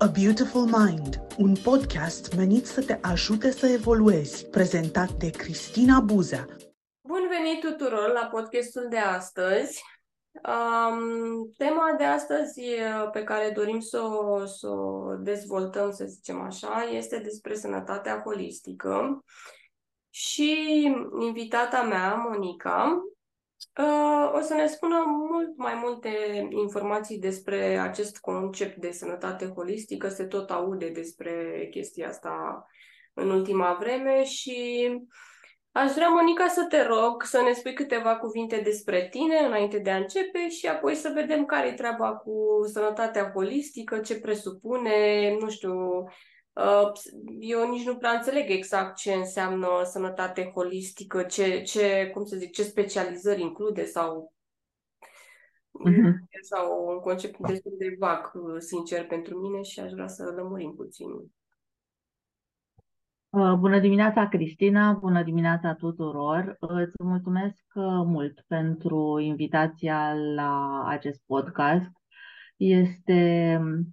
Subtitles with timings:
[0.00, 6.44] A Beautiful Mind, un podcast menit să te ajute să evoluezi, prezentat de Cristina Buza.
[7.00, 9.82] Bun venit tuturor la podcastul de astăzi.
[10.32, 12.60] Um, tema de astăzi
[13.12, 19.24] pe care dorim să o, să o dezvoltăm, să zicem așa, este despre sănătatea holistică.
[20.10, 20.82] Și
[21.20, 23.17] invitata mea, Monica, Uh,
[24.34, 26.08] o să ne spună mult mai multe
[26.50, 30.08] informații despre acest concept de sănătate holistică.
[30.08, 32.66] Se tot aude despre chestia asta
[33.14, 34.88] în ultima vreme și
[35.72, 39.90] aș vrea, Monica, să te rog să ne spui câteva cuvinte despre tine înainte de
[39.90, 45.50] a începe și apoi să vedem care e treaba cu sănătatea holistică, ce presupune, nu
[45.50, 46.12] știu, Uh,
[47.40, 52.52] eu nici nu prea înțeleg exact ce înseamnă sănătate holistică, ce, ce cum să zic,
[52.52, 54.32] ce specializări include sau
[55.88, 56.40] uh-huh.
[56.40, 61.08] sau un concept destul de vag, sincer, pentru mine și aș vrea să lămurim puțin.
[63.30, 64.92] Uh, bună dimineața, Cristina!
[64.92, 66.56] Bună dimineața tuturor!
[66.60, 67.64] Îți mulțumesc
[68.04, 71.90] mult pentru invitația la acest podcast.
[72.56, 73.84] Este Uh,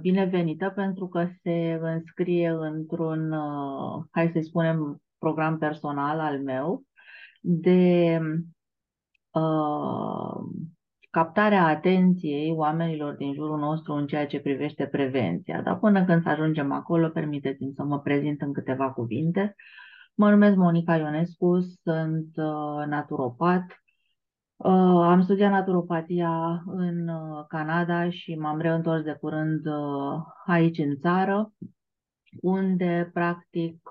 [0.00, 6.82] binevenită pentru că se înscrie într-un, uh, hai să spunem, program personal al meu
[7.40, 8.20] de
[9.30, 10.44] uh,
[11.10, 15.62] captarea atenției oamenilor din jurul nostru în ceea ce privește prevenția.
[15.62, 19.54] Dar până când să ajungem acolo, permiteți-mi să mă prezint în câteva cuvinte.
[20.14, 23.87] Mă numesc Monica Ionescu, sunt uh, naturopat, Uh,
[24.58, 31.52] am studiat naturopatia în uh, Canada și m-am reîntors de curând uh, aici în țară,
[32.40, 33.90] unde practic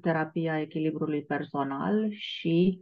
[0.00, 2.80] terapia echilibrului personal și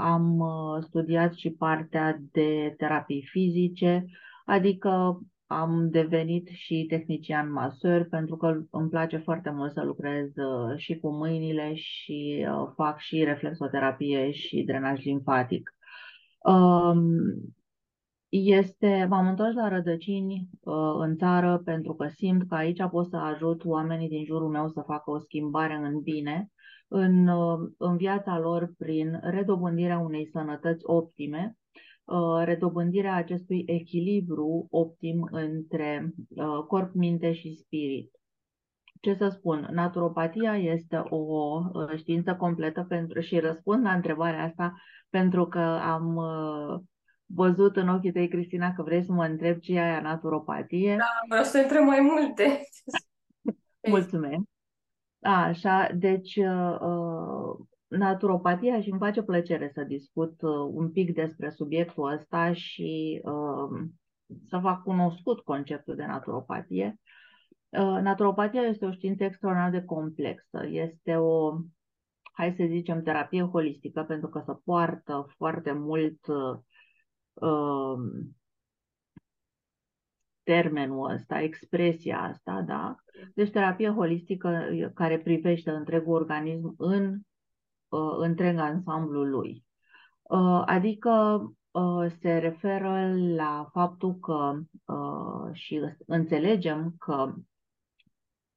[0.00, 0.42] am
[0.80, 4.04] studiat și partea de terapii fizice,
[4.44, 10.30] adică am devenit și tehnician maseur pentru că îmi place foarte mult să lucrez
[10.76, 15.73] și cu mâinile și fac și reflexoterapie și drenaj limfatic.
[18.28, 23.16] Este, m-am întors la rădăcini uh, în țară pentru că simt că aici pot să
[23.16, 26.50] ajut oamenii din jurul meu să facă o schimbare în bine
[26.88, 31.56] în, uh, în viața lor prin redobândirea unei sănătăți optime,
[32.04, 36.14] uh, redobândirea acestui echilibru optim între
[36.66, 38.10] corp, minte și spirit.
[39.04, 41.60] Ce să spun, naturopatia este o
[41.96, 44.74] știință completă pentru și răspund la întrebarea asta
[45.10, 46.80] pentru că am uh,
[47.26, 50.96] văzut în ochii tăi, Cristina, că vrei să mă întreb ce e aia naturopatie.
[50.96, 52.60] Da, vreau să întreb mai multe.
[53.88, 54.42] Mulțumesc.
[55.20, 62.12] Așa, deci uh, uh, naturopatia și îmi face plăcere să discut un pic despre subiectul
[62.12, 63.20] ăsta și
[64.48, 66.98] să fac cunoscut conceptul de naturopatie.
[67.78, 70.66] Naturopatia este o știință extraordinar de complexă.
[70.70, 71.58] Este o
[72.34, 76.26] hai să zicem, terapie holistică, pentru că se poartă foarte mult
[77.34, 77.98] uh,
[80.42, 82.96] termenul ăsta, expresia asta, da?
[83.34, 87.20] Deci terapie holistică care privește întregul organism în
[87.88, 89.64] uh, întreg ansamblul lui.
[90.22, 97.34] Uh, adică uh, se referă la faptul că uh, și înțelegem că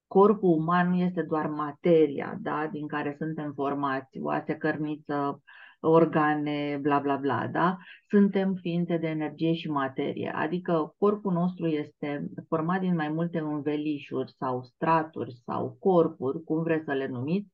[0.08, 5.42] corpul uman nu este doar materia da, din care suntem formați, oase, cărniță,
[5.80, 7.78] organe, bla bla bla, da?
[8.10, 14.32] Suntem ființe de energie și materie, adică corpul nostru este format din mai multe învelișuri
[14.32, 17.52] sau straturi sau corpuri, cum vreți să le numiți,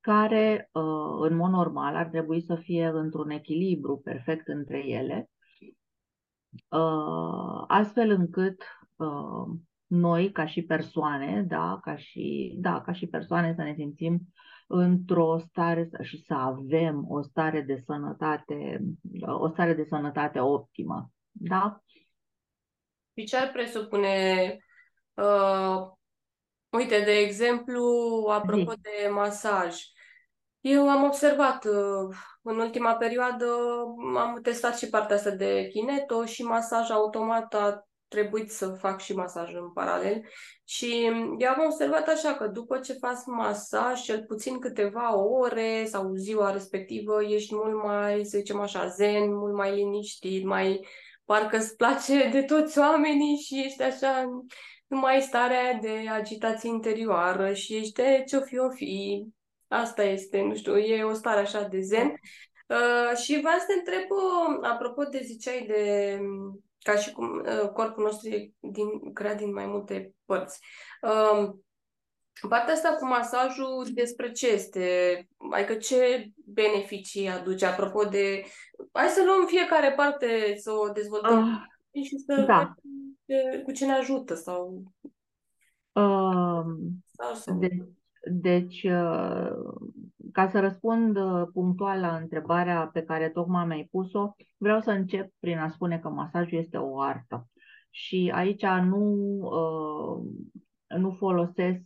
[0.00, 5.30] care uh, în mod normal ar trebui să fie într-un echilibru perfect între ele,
[6.68, 8.62] uh, astfel încât
[8.96, 9.46] uh,
[9.92, 14.20] noi ca și persoane, da, ca și, da, ca și persoane să ne simțim
[14.66, 18.80] într-o stare și să avem o stare de sănătate,
[19.20, 21.82] o stare de sănătate optimă, da?
[23.14, 24.56] Și ce ar presupune,
[25.14, 25.88] uh,
[26.68, 27.84] uite, de exemplu,
[28.30, 28.80] apropo Zi.
[28.80, 29.76] de masaj,
[30.60, 33.46] eu am observat uh, în ultima perioadă,
[34.16, 39.14] am testat și partea asta de kineto și masaj automat a trebuit să fac și
[39.14, 40.22] masaj în paralel
[40.64, 41.04] și
[41.38, 46.50] eu am observat așa că după ce faci masaj, cel puțin câteva ore sau ziua
[46.52, 50.86] respectivă, ești mult mai, să zicem așa, zen, mult mai liniștit, mai
[51.24, 54.24] parcă îți place de toți oamenii și ești așa,
[54.86, 59.26] nu mai starea de agitație interioară și ești de ce-o fi, o fi.
[59.68, 62.06] Asta este, nu știu, e o stare așa de zen.
[62.66, 66.18] Uh, și vreau să te întreb, uh, apropo de ziceai de
[66.82, 70.60] ca și cum uh, corpul nostru e din, creat din mai multe părți.
[71.02, 71.50] Uh,
[72.48, 75.28] partea asta cu masajul, despre ce este?
[75.50, 77.66] Adică ce beneficii aduce?
[77.66, 78.44] Apropo de...
[78.92, 82.74] Hai să luăm fiecare parte, să o dezvoltăm uh, și să da.
[83.24, 84.82] vedem cu ce ne ajută sau...
[85.92, 86.64] Uh,
[87.10, 87.58] sau, sau...
[87.58, 87.68] De,
[88.30, 89.52] deci, uh,
[90.32, 95.32] ca să răspund uh, punctual la întrebarea pe care tocmai mi-ai pus-o, vreau să încep
[95.40, 97.48] prin a spune că masajul este o artă.
[97.90, 99.04] Și aici nu,
[99.42, 100.24] uh,
[100.98, 101.82] nu folosesc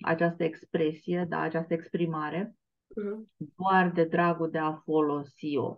[0.00, 3.46] această expresie, da, această exprimare, uh-huh.
[3.56, 5.76] doar de dragul de a folosi-o.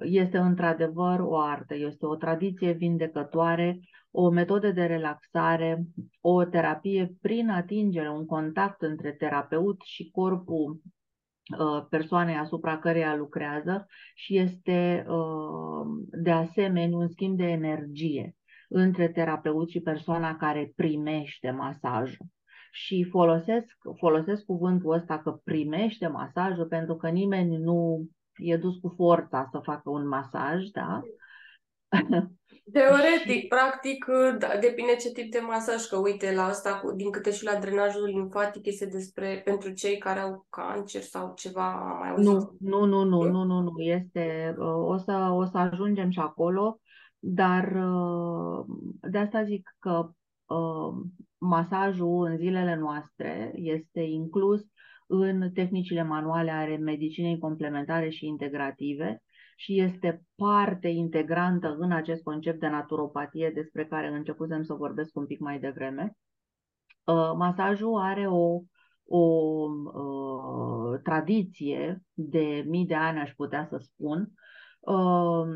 [0.00, 3.80] Este într-adevăr o artă, este o tradiție vindecătoare
[4.10, 5.86] o metodă de relaxare,
[6.20, 10.80] o terapie prin atingere, un contact între terapeut și corpul uh,
[11.88, 15.86] persoanei asupra căreia lucrează și este uh,
[16.22, 18.36] de asemenea un schimb de energie
[18.68, 22.26] între terapeut și persoana care primește masajul.
[22.70, 28.92] Și folosesc, folosesc cuvântul ăsta că primește masajul pentru că nimeni nu e dus cu
[28.96, 31.00] forța să facă un masaj, da?
[32.72, 33.46] Teoretic, și...
[33.46, 34.06] practic,
[34.38, 37.58] da, depinde ce tip de masaj, că uite, la asta, cu, din câte și la
[37.58, 42.26] drenajul limfatic, este despre pentru cei care au cancer sau ceva mai auzit.
[42.26, 46.80] Nu, nu, nu, nu, nu, nu, nu, este, o să, o să ajungem și acolo,
[47.18, 47.78] dar
[49.10, 50.10] de asta zic că
[51.38, 54.66] masajul în zilele noastre este inclus
[55.06, 59.22] în tehnicile manuale ale medicinei complementare și integrative,
[59.60, 65.26] și este parte integrantă în acest concept de naturopatie despre care începusem să vorbesc un
[65.26, 66.16] pic mai devreme.
[67.04, 68.60] Uh, masajul are o,
[69.04, 74.32] o uh, tradiție de mii de ani, aș putea să spun,
[74.80, 75.46] uh,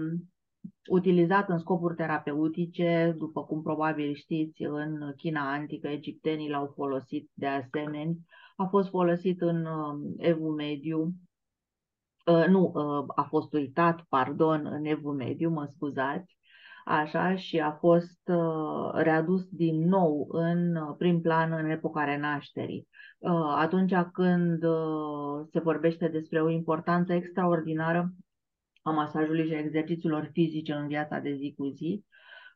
[0.91, 7.47] utilizat în scopuri terapeutice, după cum probabil știți, în China antică, egiptenii l-au folosit de
[7.47, 8.15] asemenea,
[8.57, 9.67] a fost folosit în
[10.19, 11.32] Evul Mediu, Uh,
[12.25, 16.39] nu, uh, a fost uitat, pardon, în Evul Mediu, mă scuzați,
[16.85, 22.89] așa, și a fost uh, readus din nou în prim plan în epoca renașterii.
[23.57, 24.65] Atunci când
[25.51, 28.13] se vorbește despre o importanță extraordinară
[28.83, 32.05] a masajului și a exercițiilor fizice în viața de zi cu zi,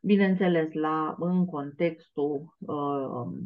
[0.01, 3.37] bineînțeles, la, în contextul uh,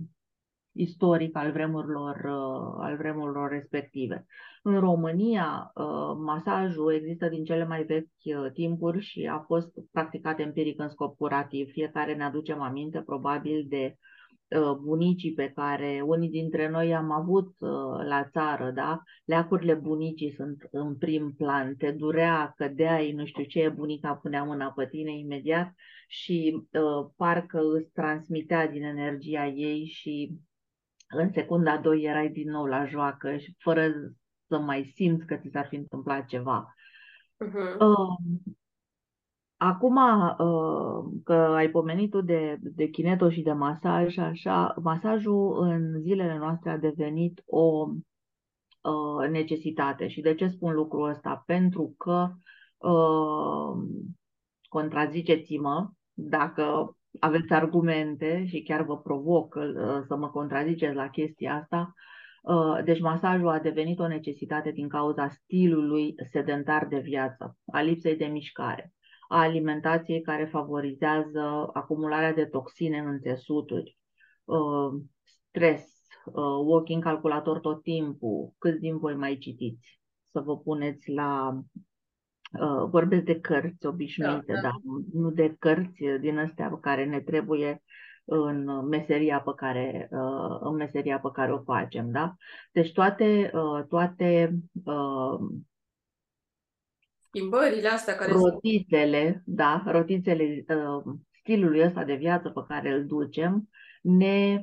[0.71, 4.25] istoric al vremurilor, uh, al vremurilor respective.
[4.63, 10.39] În România, uh, masajul există din cele mai vechi uh, timpuri și a fost practicat
[10.39, 11.71] empiric în scop curativ.
[11.71, 13.95] Fiecare ne aducem aminte probabil de
[14.81, 17.55] bunicii pe care unii dintre noi am avut
[18.07, 19.01] la țară, da?
[19.25, 24.71] Leacurile bunicii sunt în prim plan, te durea, cădeai, nu știu ce, bunica punea mâna
[24.71, 25.73] pe tine imediat
[26.07, 30.39] și uh, parcă îți transmitea din energia ei și
[31.11, 33.91] în secunda 2 erai din nou la joacă și fără
[34.47, 36.75] să mai simți că ți s-ar fi întâmplat ceva.
[37.45, 37.77] Uh-huh.
[37.79, 38.43] Uh,
[39.57, 46.01] acum uh, că ai pomenit tu de, de chineto și de masaj, așa, masajul în
[46.01, 47.87] zilele noastre a devenit o
[48.81, 50.07] uh, necesitate.
[50.07, 51.43] Și de ce spun lucrul ăsta?
[51.45, 52.29] Pentru că
[52.77, 53.83] uh,
[54.69, 61.93] contraziceți-mă dacă aveți argumente și chiar vă provoc uh, să mă contraziceți la chestia asta.
[62.41, 68.15] Uh, deci masajul a devenit o necesitate din cauza stilului sedentar de viață, a lipsei
[68.15, 68.93] de mișcare,
[69.27, 73.97] a alimentației care favorizează acumularea de toxine în țesuturi,
[74.43, 75.01] uh,
[75.49, 75.99] stres,
[76.65, 79.99] walking calculator tot timpul, cât din voi mai citiți,
[80.31, 81.90] să vă puneți la Uh,
[82.89, 84.61] vorbesc de cărți obișnuite, da, da.
[84.61, 84.75] dar
[85.13, 87.81] nu de cărți din astea pe care ne trebuie
[88.25, 92.11] în meseria pe care, uh, în meseria pe care o facem.
[92.11, 92.35] Da?
[92.71, 94.59] Deci toate, uh, toate
[97.27, 100.65] schimbările astea care rotițele, da, rotițele
[101.39, 103.69] stilului ăsta de viață pe care îl ducem
[104.01, 104.61] ne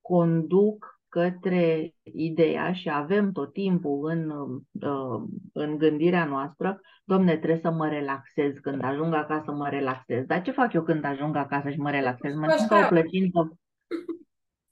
[0.00, 5.22] conduc către ideea și avem tot timpul în, uh,
[5.52, 10.24] în gândirea noastră, domne, trebuie să mă relaxez când ajung acasă, să mă relaxez.
[10.24, 12.34] Dar ce fac eu când ajung acasă și mă relaxez?
[12.34, 13.58] Mă țin ca o plăcintă.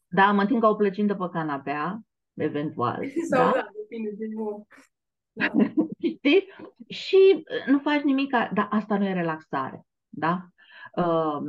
[0.06, 2.00] Da, mă țin ca o plăcintă pe canapea,
[2.34, 3.04] eventual.
[3.30, 4.26] Sau da, da depinde de
[6.16, 6.48] Știi?
[6.88, 9.86] Și nu faci nimic, dar asta nu e relaxare.
[10.08, 10.46] Da?
[10.96, 11.40] Uh,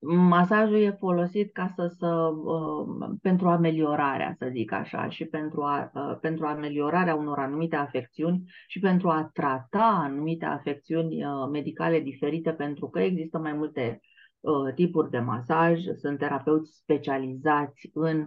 [0.00, 5.90] masajul e folosit ca să, să uh, pentru ameliorarea, să zic așa, și pentru, a,
[5.94, 12.52] uh, pentru ameliorarea unor anumite afecțiuni și pentru a trata anumite afecțiuni uh, medicale diferite,
[12.52, 14.00] pentru că există mai multe
[14.40, 18.26] uh, tipuri de masaj, sunt terapeuți specializați în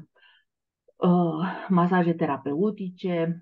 [0.95, 3.39] uh, masaje terapeutice,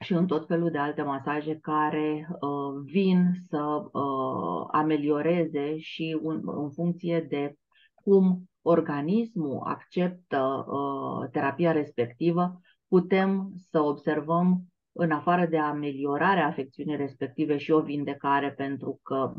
[0.00, 6.42] și în tot felul de alte masaje care uh, vin să uh, amelioreze și un,
[6.44, 7.54] în funcție de
[7.94, 17.56] cum organismul acceptă uh, terapia respectivă, putem să observăm în afară de ameliorarea afecțiunii respective
[17.56, 19.34] și o vindecare, pentru că,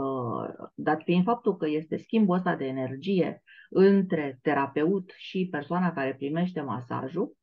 [0.00, 6.14] uh, dat fiind faptul că este schimbul ăsta de energie între terapeut și persoana care
[6.14, 7.36] primește masajul,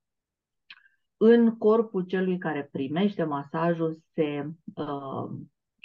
[1.22, 5.30] în corpul celui care primește masajul se uh,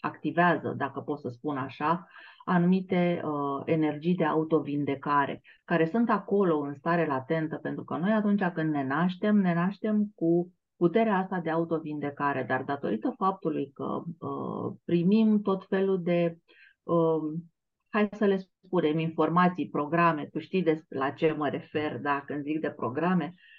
[0.01, 2.07] activează, dacă pot să spun așa,
[2.45, 8.43] anumite uh, energii de autovindecare, care sunt acolo în stare latentă, pentru că noi atunci
[8.55, 14.77] când ne naștem, ne naștem cu puterea asta de autovindecare, dar datorită faptului că uh,
[14.85, 16.39] primim tot felul de,
[16.83, 17.41] uh,
[17.89, 22.43] hai să le spunem, informații, programe, tu știi despre la ce mă refer, da, când
[22.43, 23.54] zic de programe, Uh,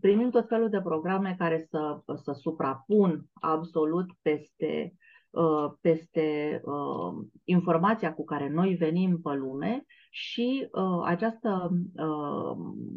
[0.00, 4.94] primim tot felul de programe care să, să suprapun absolut peste,
[5.30, 10.68] uh, peste uh, informația cu care noi venim pe lume și
[11.04, 11.70] această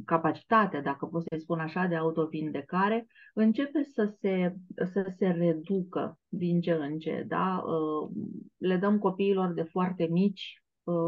[0.06, 4.56] capacitate, dacă pot să-i spun așa, de autovindecare începe să se,
[4.92, 7.26] să se reducă din ce în ce.
[7.28, 7.64] Da?
[8.58, 10.64] Le dăm copiilor de foarte mici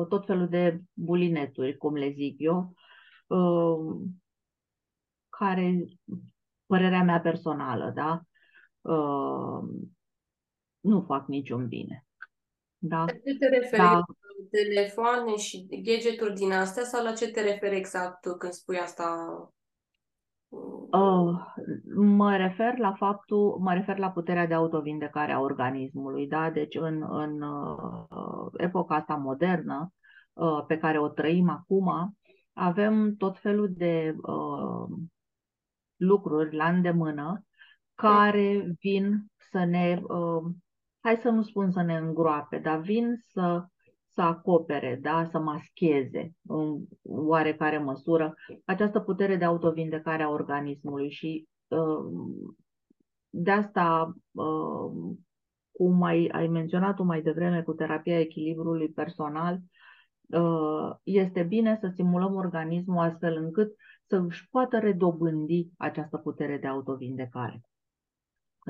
[0.10, 2.74] tot felul de bulineturi, cum le zic eu,
[5.40, 5.86] care,
[6.66, 8.22] părerea mea personală, da,
[8.94, 9.70] uh,
[10.80, 12.06] nu fac niciun bine.
[12.78, 12.98] Da?
[12.98, 13.82] La ce te referi?
[13.82, 14.02] Da.
[14.52, 19.16] Telefoane și gadgeturi din astea sau la ce te referi exact când spui asta?
[20.92, 21.40] Uh,
[21.96, 26.50] mă refer la faptul, mă refer la puterea de autovindecare a organismului, da?
[26.50, 29.94] Deci în, în uh, epoca asta modernă
[30.34, 32.18] uh, pe care o trăim acum,
[32.54, 34.98] avem tot felul de uh,
[36.00, 37.44] lucruri la îndemână
[37.96, 40.52] care vin să ne, uh,
[41.00, 43.66] hai să nu spun să ne îngroape, dar vin să,
[44.14, 45.28] să acopere, da?
[45.32, 48.34] să mascheze în oarecare măsură
[48.66, 52.34] această putere de autovindecare a organismului și uh,
[53.30, 55.16] de asta, uh,
[55.72, 59.60] cum ai, ai menționat tu mai devreme cu terapia echilibrului personal,
[60.30, 63.76] uh, este bine să stimulăm organismul astfel încât
[64.10, 67.62] să își poată redobândi această putere de autovindecare.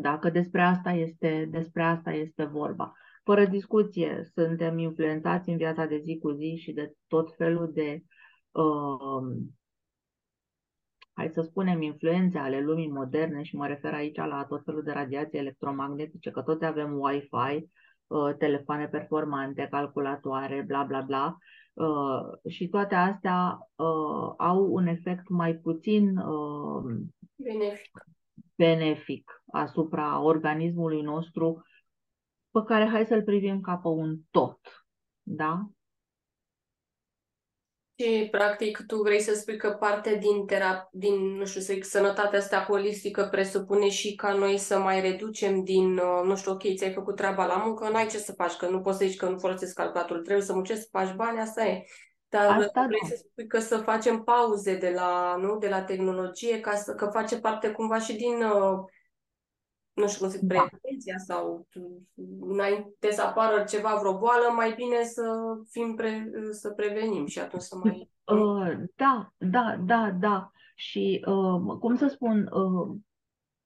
[0.02, 2.94] Dacă despre asta este, despre asta este vorba.
[3.24, 8.04] Fără discuție, suntem influențați în viața de zi cu zi și de tot felul de,
[8.52, 9.48] uh,
[11.14, 14.92] hai să spunem, influențe ale lumii moderne și mă refer aici la tot felul de
[14.92, 17.70] radiații electromagnetice, că toți avem Wi-Fi,
[18.08, 21.38] uh, telefoane performante, calculatoare, bla bla bla
[21.80, 26.84] Uh, și toate astea uh, au un efect mai puțin uh,
[27.36, 28.06] benefic.
[28.56, 31.64] benefic asupra organismului nostru,
[32.52, 34.60] pe care hai să-l privim ca pe un tot.
[35.22, 35.70] Da?
[38.02, 41.84] Și, practic, tu vrei să spui că parte din, terap- din nu știu, să zic,
[41.84, 46.62] sănătatea asta holistică presupune și ca noi să mai reducem din, uh, nu știu, ok,
[46.76, 49.30] ți-ai făcut treaba la muncă, n-ai ce să faci, că nu poți să zici că
[49.30, 51.84] nu folosesc calculatorul, trebuie să muncești, să faci bani, asta e.
[52.30, 53.08] Dar asta vrei da.
[53.08, 57.10] să spui că să facem pauze de la, nu, de la tehnologie, ca să, că
[57.14, 58.80] face parte cumva și din uh,
[60.00, 60.68] nu știu cum se da.
[60.70, 61.68] prevenția sau
[62.40, 65.24] înainte să apară ceva, vreo boală, mai bine să
[65.70, 68.10] fim pre, să prevenim și atunci să mai...
[68.24, 70.52] Uh, da, da, da, da.
[70.76, 72.98] Și uh, cum să spun, uh,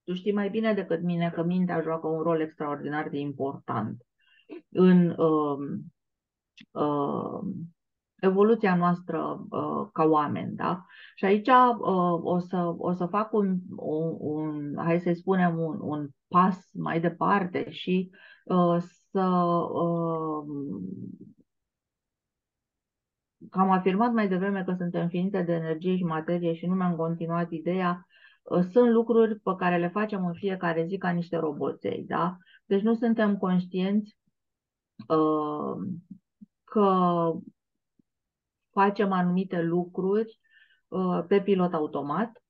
[0.04, 4.06] tu știi mai bine decât mine că mintea joacă un rol extraordinar de important
[4.68, 5.58] în uh,
[6.70, 7.40] uh,
[8.24, 10.84] evoluția noastră uh, ca oameni, da?
[11.14, 15.78] Și aici uh, o, să, o să fac un, un, un hai să spunem, un,
[15.80, 18.10] un pas mai departe și
[18.44, 18.76] uh,
[19.10, 19.26] să
[19.72, 20.44] uh,
[23.50, 26.96] că am afirmat mai devreme că suntem ființe de energie și materie și nu mi-am
[26.96, 28.06] continuat ideea,
[28.42, 32.36] uh, sunt lucruri pe care le facem în fiecare zi ca niște roboței, da?
[32.64, 34.16] Deci nu suntem conștienți
[35.08, 35.86] uh,
[36.64, 37.30] că
[38.74, 40.38] facem anumite lucruri
[40.88, 42.42] uh, pe pilot automat.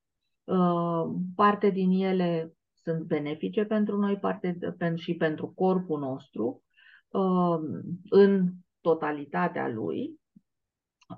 [0.45, 2.53] Uh, parte din ele
[2.83, 4.59] sunt benefice pentru noi, parte
[4.95, 6.63] și pentru corpul nostru
[7.09, 7.59] uh,
[8.09, 8.51] în
[8.81, 10.21] totalitatea lui.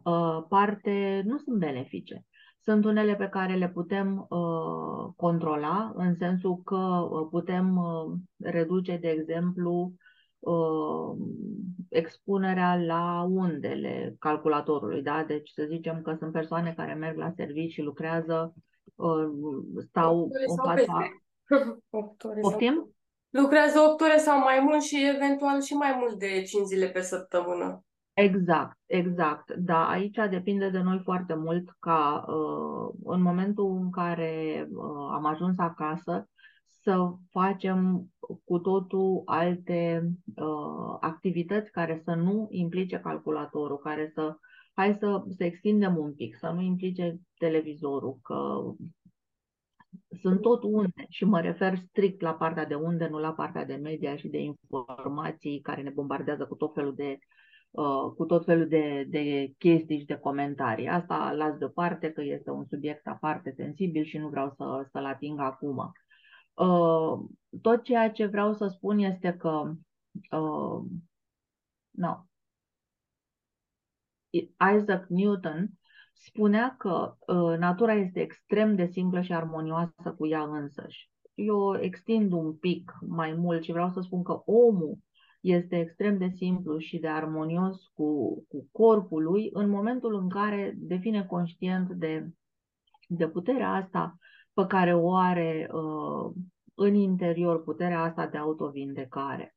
[0.04, 2.24] uh, parte nu sunt benefice.
[2.62, 8.96] Sunt unele pe care le putem uh, controla, în sensul că uh, putem uh, reduce,
[8.96, 10.05] de exemplu, uh,
[11.88, 15.02] expunerea la undele calculatorului.
[15.02, 15.24] Da?
[15.26, 18.54] Deci să zicem că sunt persoane care merg la serviciu și lucrează,
[18.94, 19.26] uh,
[19.88, 21.08] stau în fața...
[22.40, 22.90] Poftim?
[23.30, 27.00] Lucrează 8 ore sau mai mult și eventual și mai mult de 5 zile pe
[27.00, 27.84] săptămână.
[28.12, 29.54] Exact, exact.
[29.54, 35.24] Da, aici depinde de noi foarte mult ca uh, în momentul în care uh, am
[35.24, 36.28] ajuns acasă
[36.86, 38.10] să facem
[38.44, 44.36] cu totul alte uh, activități care să nu implice calculatorul, care să,
[44.74, 48.62] hai să, să extindem un pic, să nu implice televizorul, că
[50.20, 53.74] sunt tot unde și mă refer strict la partea de unde, nu la partea de
[53.74, 57.18] media și de informații care ne bombardează cu tot felul de
[57.70, 60.88] uh, cu tot felul de, de chestii și de comentarii.
[60.88, 65.40] Asta las deoparte că este un subiect aparte sensibil și nu vreau să, să-l ating
[65.40, 65.92] acum.
[66.56, 67.18] Uh,
[67.60, 69.72] tot ceea ce vreau să spun este că
[70.30, 70.84] uh,
[71.90, 72.24] no.
[74.76, 75.70] Isaac Newton
[76.12, 81.10] spunea că uh, natura este extrem de simplă și armonioasă cu ea însăși.
[81.34, 84.98] Eu extind un pic mai mult și vreau să spun că omul
[85.40, 90.74] este extrem de simplu și de armonios cu, cu corpul lui în momentul în care
[90.76, 92.28] devine conștient de,
[93.08, 94.16] de puterea asta
[94.56, 96.32] pe care o are uh,
[96.74, 99.56] în interior, puterea asta de autovindecare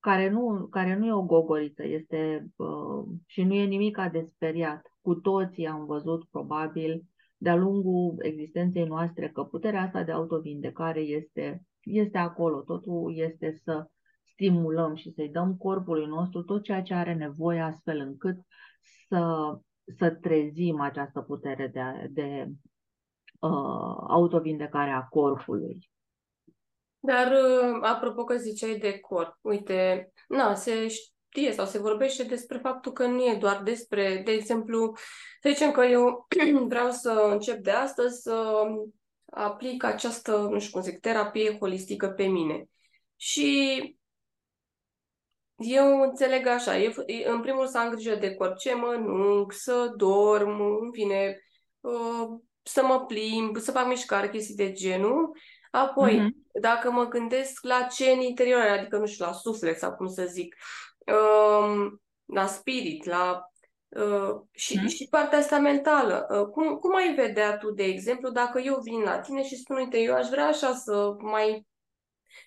[0.00, 4.82] care nu, care nu e o gogoriță este, uh, și nu e nimic de speriat.
[5.00, 7.04] Cu toții am văzut, probabil,
[7.36, 12.60] de-a lungul existenței noastre, că puterea asta de autovindecare este, este acolo.
[12.60, 13.86] Totul este să
[14.22, 18.36] stimulăm și să-i dăm corpului nostru tot ceea ce are nevoie, astfel încât
[19.08, 19.58] să,
[19.96, 22.50] să trezim această putere de, de
[23.40, 25.90] uh, autovindecare a corpului.
[26.98, 32.58] Dar, uh, apropo că ziceai de corp, uite, na, se știe sau se vorbește despre
[32.58, 34.96] faptul că nu e doar despre, de exemplu,
[35.42, 36.26] să zicem că eu
[36.68, 38.64] vreau să încep de astăzi să
[39.24, 42.64] aplic această, nu știu cum zic, terapie holistică pe mine.
[43.16, 43.98] Și
[45.56, 46.92] eu înțeleg așa, e,
[47.28, 51.40] în primul rând să am grijă de corp, ce mănânc, să dorm, în fine,
[51.80, 55.36] uh, să mă plimb, să fac mișcare, chestii de genul.
[55.70, 56.60] Apoi, uh-huh.
[56.60, 60.24] dacă mă gândesc la ce în interior, adică, nu știu, la suflet sau cum să
[60.24, 60.56] zic,
[61.06, 63.44] um, la spirit, la
[63.96, 64.88] Uh, și, uh-huh.
[64.88, 66.26] și partea asta mentală.
[66.30, 69.76] Uh, cum, cum ai vedea tu, de exemplu, dacă eu vin la tine și spun,
[69.76, 71.66] uite, eu aș vrea așa să mai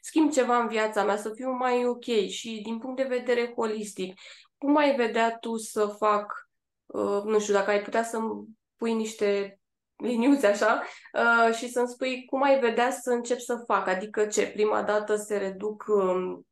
[0.02, 4.20] schimb ceva în viața mea, să fiu mai ok și din punct de vedere holistic,
[4.58, 6.50] cum ai vedea tu să fac,
[6.86, 9.60] uh, nu știu, dacă ai putea să-mi pui niște
[10.04, 14.48] liniuțe așa uh, și să-mi spui cum ai vedea să încep să fac, adică ce,
[14.48, 16.46] prima dată se reduc um,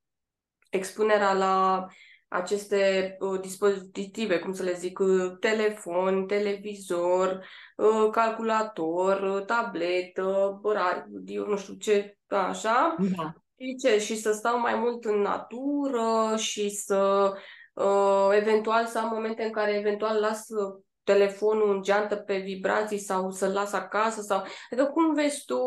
[0.69, 1.85] expunerea la
[2.27, 11.45] aceste uh, dispozitive, cum să le zic, uh, telefon, televizor, uh, calculator, uh, tabletă, radio,
[11.45, 12.95] nu știu ce, așa.
[13.17, 13.33] Da.
[13.57, 17.31] Și, ce, și să stau mai mult în natură și să
[17.73, 20.45] uh, eventual să am momente în care eventual las
[21.12, 24.43] telefonul în geantă pe vibrații sau să-l las acasă sau...
[24.71, 25.60] Adică cum vezi tu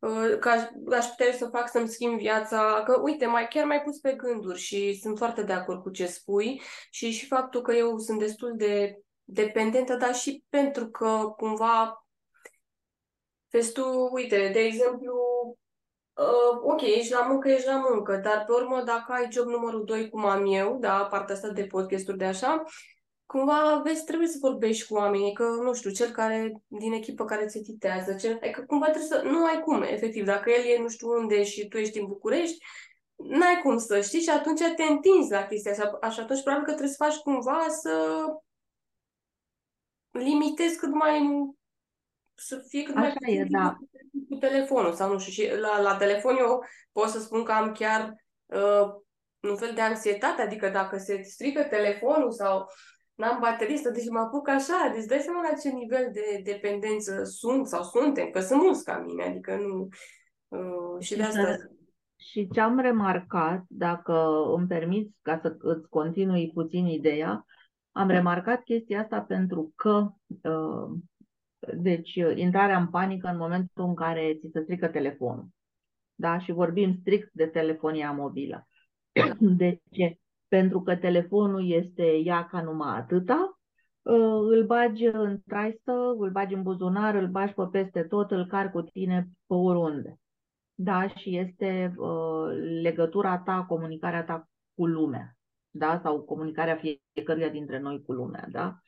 [0.00, 0.62] uh, că aș,
[0.96, 2.82] aș putea să fac să-mi schimb viața?
[2.86, 6.06] Că uite, mai, chiar mai pus pe gânduri și sunt foarte de acord cu ce
[6.06, 12.06] spui și și faptul că eu sunt destul de dependentă, dar și pentru că cumva
[13.50, 15.14] vezi tu, uite, de exemplu,
[16.16, 19.84] Uh, ok, ești la muncă, ești la muncă, dar pe urmă dacă ai job numărul
[19.84, 22.64] 2 cum am eu, da, partea asta de podcasturi de așa,
[23.26, 27.46] cumva vezi, trebuie să vorbești cu oamenii, că, nu știu, cel care din echipă care
[27.46, 30.88] ți titează, cel, adică cumva trebuie să, nu ai cum, efectiv, dacă el e nu
[30.88, 32.64] știu unde și tu ești în București,
[33.16, 35.98] n-ai cum să știi și atunci te întinzi la chestia asta.
[36.00, 38.24] Așa atunci probabil că trebuie să faci cumva să
[40.10, 41.20] limitezi cât mai
[42.34, 43.76] să fie cât Așa mai e, da.
[44.28, 45.32] cu telefonul sau nu știu.
[45.32, 48.14] Și la, la telefon eu pot să spun că am chiar
[48.46, 48.94] uh,
[49.40, 52.66] un fel de anxietate, adică dacă se strică telefonul sau
[53.16, 57.66] n-am bateristă, deci mă apuc așa, deci dai seama la ce nivel de dependență sunt
[57.66, 59.88] sau suntem, că sunt mulți ca mine, adică nu...
[60.48, 61.56] Uh, și de asta...
[62.18, 67.46] Și ce am remarcat, dacă îmi permiți ca să îți continui puțin ideea,
[67.92, 70.98] am remarcat chestia asta pentru că, uh,
[71.76, 75.48] deci, intrarea în panică în momentul în care ți se strică telefonul.
[76.14, 76.38] Da?
[76.38, 78.68] Și vorbim strict de telefonia mobilă.
[79.58, 80.18] De ce?
[80.56, 83.58] Pentru că telefonul este ea ca numai atâta,
[84.02, 88.46] uh, îl bagi în traistă, îl bagi în buzunar, îl bagi pe peste tot, îl
[88.46, 90.18] car cu tine pe oriunde.
[90.74, 92.46] Da, și este uh,
[92.82, 95.36] legătura ta, comunicarea ta cu lumea,
[95.70, 96.80] da, sau comunicarea
[97.12, 98.78] fiecăruia dintre noi cu lumea, da.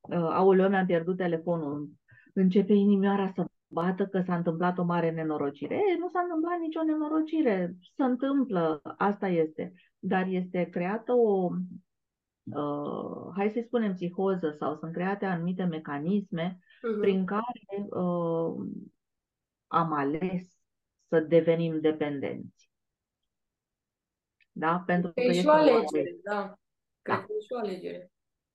[0.00, 1.90] Uh, aoleu, mi-am pierdut telefonul,
[2.32, 5.74] începe inimioara să bată că s-a întâmplat o mare nenorocire.
[5.74, 9.72] E, nu s-a întâmplat nicio nenorocire, se întâmplă, asta este.
[10.06, 11.50] Dar este creată o,
[12.42, 17.00] uh, hai să spunem, psihoză sau sunt create anumite mecanisme uh-huh.
[17.00, 18.66] prin care uh,
[19.66, 20.58] am ales
[21.08, 22.70] să devenim dependenți.
[24.52, 24.82] Da?
[24.86, 26.58] Pentru că e și o alegere, da.
[27.02, 27.24] Cred da.
[27.24, 28.12] că e și o alegere.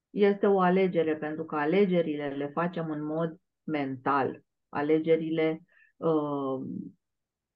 [0.10, 4.44] Este o alegere, pentru că alegerile le facem în mod mental.
[4.70, 5.62] Alegerile
[5.98, 6.62] uh,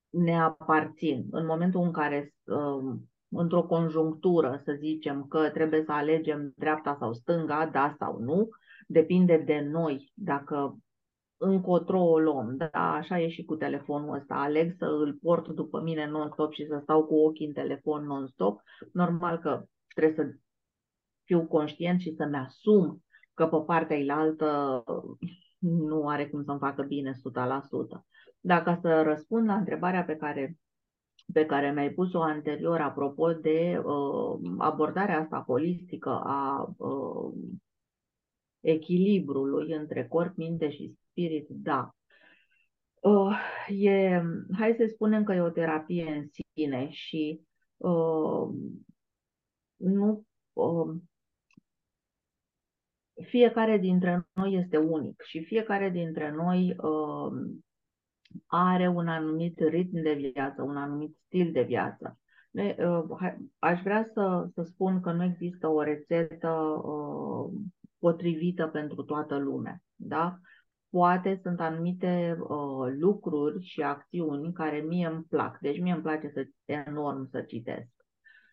[0.10, 1.28] ne aparțin.
[1.32, 2.96] În momentul în care, uh,
[3.36, 8.50] într-o conjunctură, să zicem că trebuie să alegem dreapta sau stânga, da sau nu,
[8.88, 10.78] depinde de noi dacă
[11.38, 12.56] încotro o luăm.
[12.58, 14.36] Da, așa e și cu telefonul ăsta.
[14.36, 18.62] Aleg să îl port după mine non-stop și să stau cu ochii în telefon non-stop.
[18.92, 19.64] Normal că
[19.96, 20.36] trebuie să
[21.24, 24.84] fiu conștient și să-mi asum că pe partea ilaltă
[25.60, 27.16] nu are cum să-mi facă bine 100%.
[28.40, 30.58] Dacă să răspund la întrebarea pe care,
[31.34, 37.34] pe care mi-ai pus-o anterior apropo de uh, abordarea asta holistică a uh,
[38.60, 41.96] echilibrului între corp, minte și spirit, da.
[43.02, 44.22] Uh, e,
[44.58, 47.42] hai să spunem că e o terapie în sine și
[47.78, 48.50] uh,
[49.76, 50.96] nu uh,
[53.24, 57.32] fiecare dintre noi este unic și fiecare dintre noi uh,
[58.46, 62.18] are un anumit ritm de viață, un anumit stil de viață.
[62.52, 66.50] Ne, uh, aș vrea să, să spun că nu există o rețetă
[66.84, 67.54] uh,
[68.00, 69.82] potrivită pentru toată lumea.
[69.96, 70.38] Da?
[70.90, 75.60] Poate sunt anumite uh, lucruri și acțiuni care mie îmi plac.
[75.60, 77.92] Deci mie îmi place să, enorm să citesc.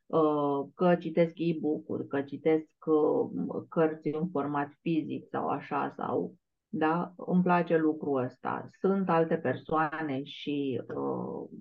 [0.06, 6.34] Uh, că citesc e-book-uri, că citesc uh, cărți în format fizic sau așa, sau
[6.72, 8.68] da, îmi place lucrul ăsta.
[8.80, 11.58] Sunt alte persoane și uh,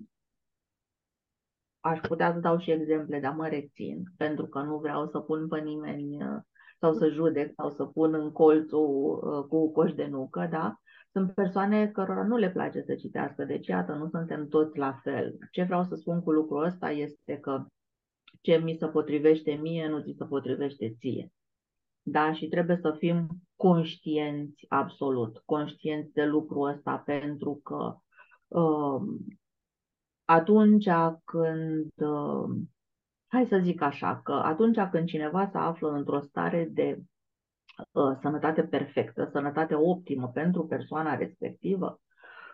[1.80, 5.48] aș putea să dau și exemple, dar mă rețin, pentru că nu vreau să pun
[5.48, 6.38] pe nimeni uh,
[6.80, 10.80] sau să judec sau să pun în colțul uh, cu coș de nucă, da?
[11.12, 15.36] Sunt persoane cărora nu le place să citească, deci iată, nu suntem toți la fel.
[15.50, 17.66] Ce vreau să spun cu lucrul ăsta este că
[18.40, 21.32] ce mi se potrivește mie, nu ți se potrivește ție.
[22.02, 22.32] Da?
[22.32, 23.28] Și trebuie să fim
[23.60, 27.96] conștienți, absolut, conștienți de lucrul ăsta, pentru că
[28.48, 29.02] uh,
[30.24, 30.88] atunci
[31.24, 32.56] când, uh,
[33.26, 37.02] hai să zic așa, că atunci când cineva se află într-o stare de
[37.92, 42.00] uh, sănătate perfectă, sănătate optimă pentru persoana respectivă,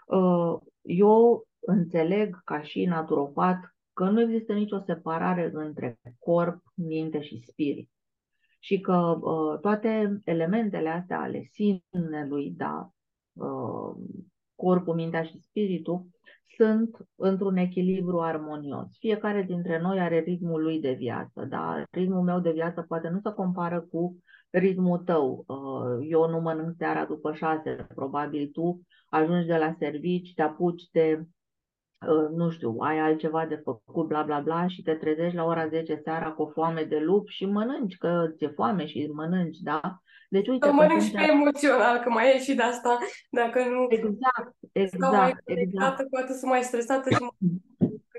[0.06, 3.60] uh, eu înțeleg ca și naturopat
[3.92, 7.90] că nu există nicio separare între corp, minte și spirit.
[8.58, 12.90] Și că uh, toate elementele astea ale sinelui, da,
[13.32, 13.96] uh,
[14.54, 16.06] corpul, mintea și spiritul,
[16.56, 18.96] sunt într-un echilibru armonios.
[18.98, 21.84] Fiecare dintre noi are ritmul lui de viață, da?
[21.90, 25.44] Ritmul meu de viață poate nu se compară cu ritmul tău.
[25.46, 30.88] Uh, eu nu mănânc seara după șase, probabil tu ajungi de la servici, te apuci
[30.92, 31.35] de Ă,
[32.36, 36.00] nu știu, ai altceva de făcut, bla, bla, bla, și te trezești la ora 10
[36.04, 40.00] seara cu o foame de lup și mănânci, că ți-e foame și mănânci, da?
[40.28, 42.98] Deci, uite, mănânci și pe emoțional, că mai e și de asta,
[43.30, 43.86] dacă nu...
[43.88, 45.96] Exact, exact, mai exact.
[45.96, 47.26] Cu atât sunt mai stresată și...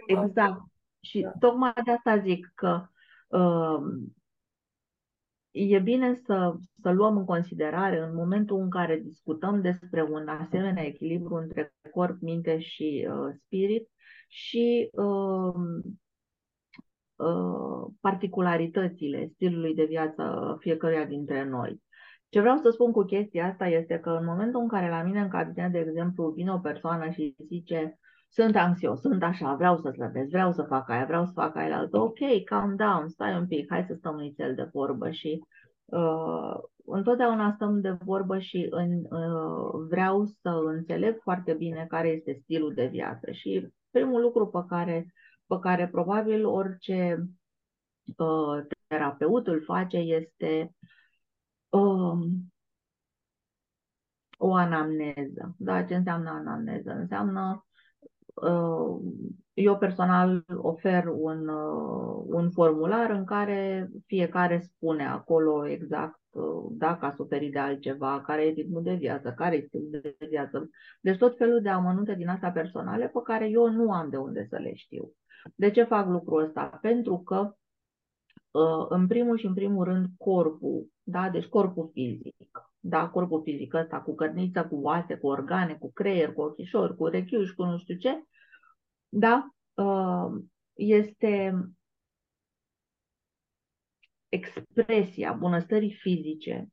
[0.08, 0.62] Exact.
[1.02, 1.32] Și da.
[1.40, 2.88] tocmai de asta zic că
[3.28, 3.80] uh,
[5.58, 10.86] e bine să, să luăm în considerare în momentul în care discutăm despre un asemenea
[10.86, 13.90] echilibru între corp, minte și uh, spirit
[14.28, 15.54] și uh,
[17.16, 21.82] uh, particularitățile stilului de viață fiecăruia dintre noi.
[22.30, 25.22] Ce vreau să spun cu chestia asta este că în momentul în care la mine
[25.22, 29.90] în cabinet, de exemplu, vine o persoană și zice sunt anxios, sunt așa, vreau să
[29.90, 31.98] slăbesc, vreau să fac aia, vreau să fac aia altă.
[31.98, 35.44] Ok, calm down, stai un pic, hai să stăm nițel de vorbă și
[35.86, 42.40] uh, întotdeauna stăm de vorbă și în, uh, vreau să înțeleg foarte bine care este
[42.42, 43.32] stilul de viață.
[43.32, 45.14] Și primul lucru pe care,
[45.48, 47.30] pe care probabil orice
[48.18, 50.76] uh, terapeut îl face este
[51.70, 52.28] uh,
[54.38, 55.56] o anamneză.
[55.58, 56.92] Da, ce înseamnă anamneză?
[56.92, 57.67] Înseamnă Uh,
[59.54, 66.20] eu personal ofer un, uh, un formular în care fiecare spune acolo exact
[66.70, 70.70] dacă a suferit de altceva, care e ritmul de viață, care e stilul de viață.
[71.02, 74.46] Deci tot felul de amănunte din astea personale pe care eu nu am de unde
[74.50, 75.12] să le știu.
[75.56, 76.78] De ce fac lucrul ăsta?
[76.82, 77.56] Pentru că
[78.90, 81.30] în primul și în primul rând corpul, da?
[81.30, 83.10] deci corpul fizic, da?
[83.10, 87.54] corpul fizic ăsta cu cărniță, cu oase, cu organe, cu creier, cu ochișori, cu rechiuși,
[87.54, 88.24] cu nu știu ce,
[89.10, 89.50] da?
[90.74, 91.54] este
[94.30, 96.68] expresia bunăstării fizice,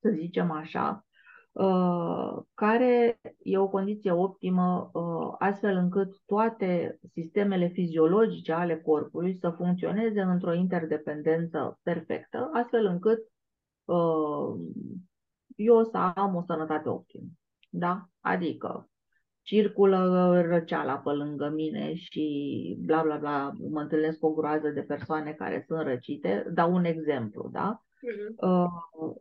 [0.00, 1.06] să zicem așa,
[1.52, 9.50] uh, care e o condiție optimă uh, astfel încât toate sistemele fiziologice ale corpului să
[9.50, 13.18] funcționeze într-o interdependență perfectă, astfel încât
[13.84, 14.60] uh,
[15.58, 17.28] eu să am o sănătate optimă.
[17.70, 18.08] Da?
[18.20, 18.88] Adică
[19.42, 24.82] circulă răceala pe lângă mine și bla bla bla, mă întâlnesc cu o groază de
[24.82, 26.46] persoane care sunt răcite.
[26.52, 27.82] Dau un exemplu, da?
[27.82, 28.48] Uh-huh.
[28.48, 29.16] Uh,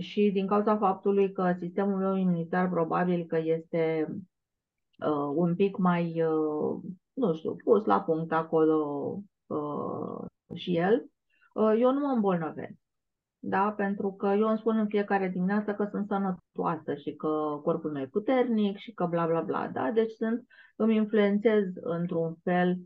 [0.00, 4.06] și din cauza faptului că sistemul meu imunitar probabil că este
[5.06, 8.76] uh, un pic mai, uh, nu știu, pus la punct acolo
[9.46, 11.10] uh, și el,
[11.54, 12.79] uh, eu nu mă îmbolnăvesc
[13.40, 13.72] da?
[13.76, 18.02] pentru că eu îmi spun în fiecare dimineață că sunt sănătoasă și că corpul meu
[18.02, 19.68] e puternic și că bla bla bla.
[19.68, 19.90] Da?
[19.90, 22.76] Deci sunt, îmi influențez într-un fel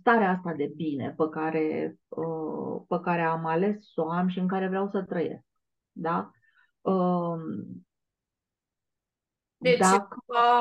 [0.00, 4.38] starea asta de bine pe care, uh, pe care am ales să o am și
[4.38, 5.44] în care vreau să trăiesc.
[5.92, 6.30] Da?
[6.80, 7.40] Um,
[9.56, 10.18] deci, dacă...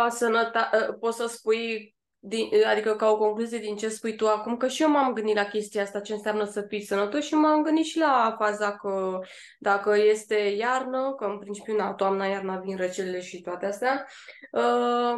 [0.10, 1.95] sănătate, poți să spui
[2.28, 5.36] din, adică ca o concluzie din ce spui tu acum, că și eu m-am gândit
[5.36, 9.20] la chestia asta, ce înseamnă să fii sănătos și m-am gândit și la faza că
[9.60, 14.08] dacă este iarnă, că în principiu na, toamna, iarna vin răcelele și toate astea,
[14.52, 15.16] uh,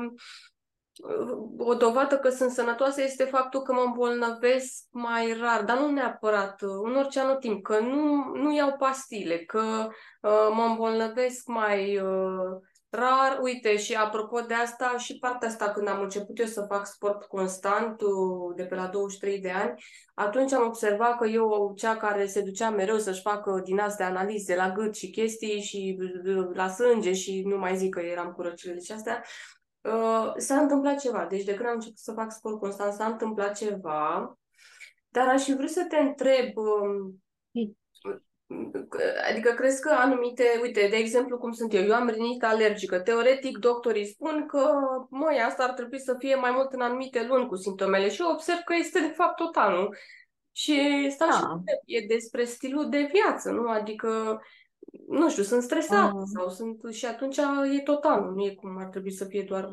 [1.57, 6.61] o dovadă că sunt sănătoasă este faptul că mă îmbolnăvesc mai rar, dar nu neapărat,
[6.61, 9.87] în orice anotimp, că nu, nu iau pastile, că
[10.21, 12.61] uh, mă îmbolnăvesc mai uh,
[12.97, 16.85] rar, uite, și apropo de asta, și partea asta, când am început eu să fac
[16.85, 18.01] sport constant,
[18.55, 19.73] de pe la 23 de ani,
[20.13, 24.55] atunci am observat că eu, cea care se ducea mereu să-și facă din astea analize
[24.55, 25.97] la gât și chestii și
[26.53, 29.23] la sânge și nu mai zic că eram cu răcile și astea,
[29.81, 31.25] uh, s-a întâmplat ceva.
[31.29, 34.37] Deci de când am început să fac sport constant, s-a întâmplat ceva.
[35.09, 37.23] Dar aș fi vrut să te întreb, um,
[39.29, 42.99] Adică crezi că anumite, uite, de exemplu cum sunt eu, eu am rinită alergică.
[42.99, 44.69] Teoretic, doctorii spun că,
[45.09, 48.31] măi, asta ar trebui să fie mai mult în anumite luni cu simptomele și eu
[48.31, 49.89] observ că este de fapt total, nu?
[50.51, 51.37] Și stau da.
[51.37, 53.67] și e despre stilul de viață, nu?
[53.67, 54.41] Adică,
[55.07, 56.23] nu știu, sunt stresată uh.
[56.35, 57.37] sau sunt și atunci
[57.77, 59.69] e total, nu e cum ar trebui să fie doar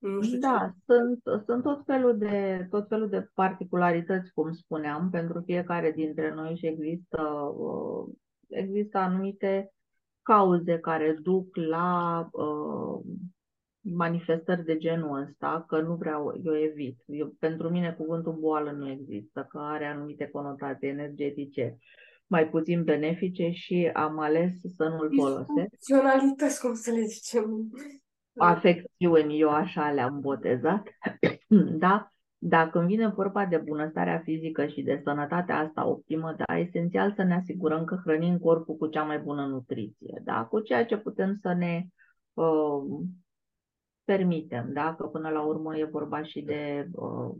[0.00, 0.92] nu știu da, ce.
[0.92, 6.56] sunt, sunt tot, felul de, tot felul de particularități, cum spuneam, pentru fiecare dintre noi
[6.56, 7.22] și există,
[7.56, 8.14] uh,
[8.48, 9.72] există anumite
[10.22, 13.00] cauze care duc la uh,
[13.80, 17.02] manifestări de genul ăsta, că nu vreau, eu evit.
[17.06, 21.78] Eu, pentru mine cuvântul boală nu există, că are anumite conotații energetice
[22.26, 25.46] mai puțin benefice și am ales să nu-l folosesc.
[25.46, 27.70] Funcționalități, cum să le zicem
[28.40, 30.88] afecțiuni, eu așa le-am botezat,
[31.84, 32.12] da?
[32.42, 37.22] Dacă când vine vorba de bunăstarea fizică și de sănătatea asta optimă, da, esențial să
[37.22, 40.44] ne asigurăm că hrănim corpul cu cea mai bună nutriție, da?
[40.44, 41.86] Cu ceea ce putem să ne
[42.34, 42.82] uh,
[44.04, 44.94] permitem, da?
[44.94, 47.34] Că până la urmă e vorba și de uh,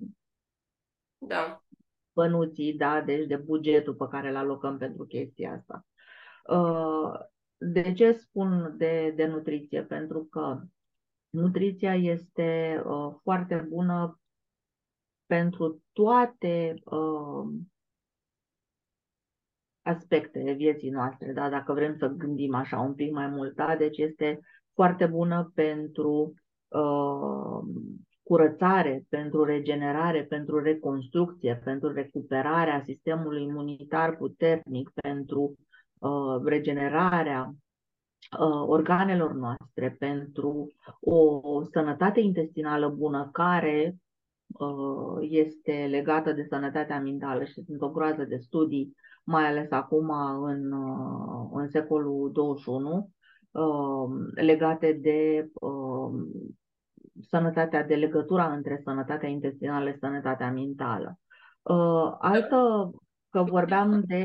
[1.19, 1.63] da.
[2.13, 3.01] bănuții, da?
[3.01, 5.87] Deci de bugetul pe care îl alocăm pentru chestia asta.
[6.47, 7.13] Uh,
[7.57, 9.83] de ce spun de, de nutriție?
[9.83, 10.61] Pentru că
[11.31, 14.21] Nutriția este uh, foarte bună
[15.27, 17.49] pentru toate uh,
[19.83, 21.49] aspectele vieții noastre, da?
[21.49, 23.55] dacă vrem să gândim așa un pic mai mult.
[23.55, 23.77] Da?
[23.77, 24.41] Deci este
[24.75, 26.35] foarte bună pentru
[26.69, 27.61] uh,
[28.23, 35.55] curățare, pentru regenerare, pentru reconstrucție, pentru recuperarea sistemului imunitar puternic, pentru
[35.99, 37.57] uh, regenerarea Uh,
[38.67, 43.97] organelor noastre, pentru o sănătate intestinală bună care
[44.47, 50.11] uh, este legată de sănătatea mentală și sunt o groază de studii, mai ales acum
[50.43, 53.11] în, uh, în secolul 21,
[54.35, 55.51] legate de
[57.29, 61.19] sănătatea, de legătura între sănătatea intestinală și sănătatea mentală.
[62.19, 62.91] Altă,
[63.31, 64.25] că vorbeam de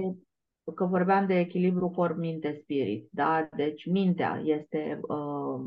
[0.73, 3.47] că vorbeam de echilibru corp-minte-spirit, da?
[3.55, 5.65] Deci mintea este, uh,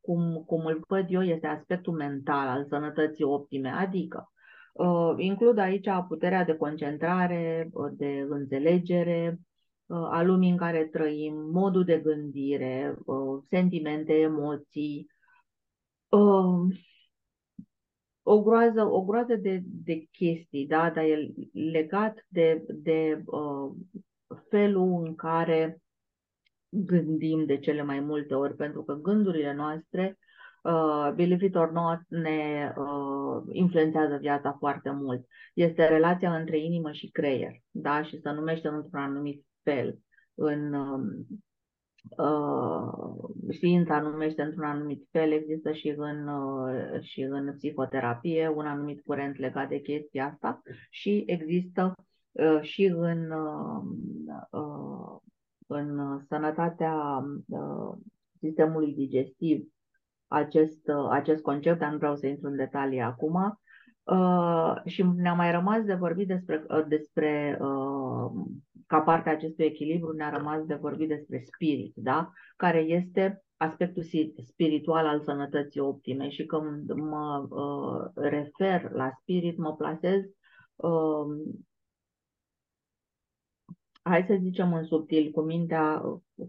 [0.00, 4.32] cum, cum îl văd eu, este aspectul mental al sănătății optime, adică
[4.72, 9.40] uh, includ aici puterea de concentrare, de înțelegere,
[9.88, 12.98] a lumii în care trăim, modul de gândire,
[13.48, 15.06] sentimente, emoții,
[18.28, 20.90] o groază, o groază de, de chestii, da?
[20.90, 23.70] dar e legat de, de uh,
[24.48, 25.80] felul în care
[26.68, 30.18] gândim de cele mai multe ori, pentru că gândurile noastre,
[30.62, 35.26] uh, believe it or not, ne uh, influențează viața foarte mult.
[35.54, 38.02] Este relația între inimă și creier, da?
[38.02, 39.98] și se numește într-un anumit fel
[40.34, 41.00] în uh,
[42.16, 49.02] uh, știința numește într-un anumit fel, există și în, uh, și în psihoterapie un anumit
[49.04, 52.04] curent legat de chestia asta și există uh,
[52.60, 53.82] și în, uh,
[54.50, 55.18] uh,
[55.66, 57.94] în sănătatea uh,
[58.40, 59.64] sistemului digestiv
[60.28, 63.60] acest, uh, acest concept, dar nu vreau să intru în detalii acum.
[64.02, 68.30] Uh, și ne-a mai rămas de vorbit despre, uh, despre uh,
[68.86, 72.32] ca parte a acestui echilibru, ne-a rămas de vorbit despre spirit, da?
[72.56, 74.02] care este aspectul
[74.46, 80.22] spiritual al sănătății optime și când mă uh, refer la spirit, mă plasez
[80.76, 81.26] uh,
[84.08, 86.02] hai să zicem în subtil, cu mintea,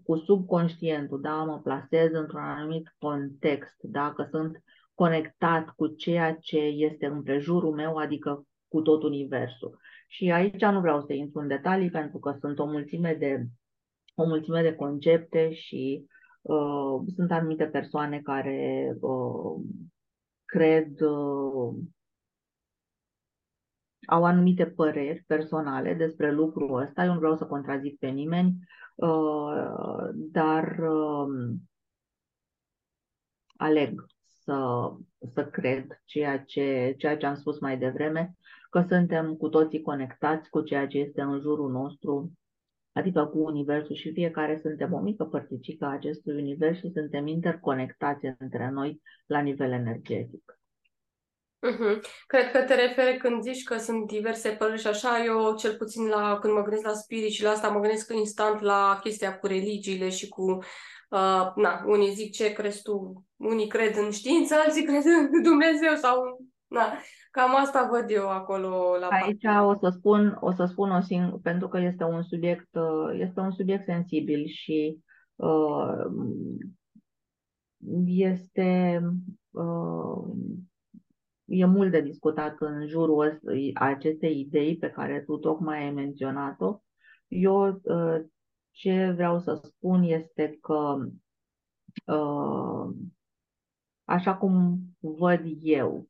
[0.03, 6.57] cu subconștientul, da, mă plasez într-un anumit context, da, că sunt conectat cu ceea ce
[6.57, 9.79] este în prejurul meu, adică cu tot universul.
[10.07, 13.45] Și aici nu vreau să intru în detalii pentru că sunt o mulțime de,
[14.15, 16.05] o mulțime de concepte și
[16.41, 19.61] uh, sunt anumite persoane care uh,
[20.45, 21.75] cred, uh,
[24.07, 27.03] au anumite păreri personale despre lucrul ăsta.
[27.03, 28.53] Eu nu vreau să contrazic pe nimeni,
[28.95, 31.55] uh, dar uh,
[33.57, 34.05] aleg
[34.43, 34.91] să,
[35.33, 38.35] să cred ceea ce, ceea ce am spus mai devreme,
[38.69, 42.31] că suntem cu toții conectați cu ceea ce este în jurul nostru,
[42.91, 48.25] adică cu Universul și fiecare suntem o mică părticică a acestui univers și suntem interconectați
[48.37, 50.56] între noi la nivel energetic.
[51.57, 51.99] Uh-huh.
[52.27, 56.07] Cred că te referi când zici că sunt diverse păreri și așa, eu cel puțin
[56.07, 59.47] la, când mă gândesc la spirit și la asta mă gândesc instant la chestia cu
[59.47, 60.59] religiile și cu
[61.09, 65.95] Uh, na, unii zic ce crezi tu, unii cred în știință, alții cred în Dumnezeu
[65.95, 66.93] sau na,
[67.31, 71.41] cam asta văd eu acolo la Aici o să spun, o să spun o sing-
[71.41, 74.97] pentru că este un subiect, uh, este un subiect sensibil și
[75.35, 76.05] uh,
[78.05, 79.01] este
[79.51, 80.27] uh,
[81.47, 83.39] e mult de discutat în jurul
[83.73, 86.81] acestei idei pe care tu tocmai ai menționat-o.
[87.27, 88.25] Eu uh,
[88.71, 90.97] ce vreau să spun este că
[92.05, 92.95] uh,
[94.03, 96.09] așa cum văd eu,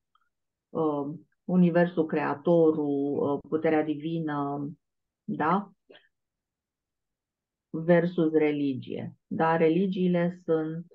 [0.69, 4.69] uh, Universul Creatorul, uh, puterea divină,
[5.23, 5.71] da?
[7.69, 9.15] Versus religie.
[9.28, 9.58] Da?
[9.58, 10.86] Religiile sunt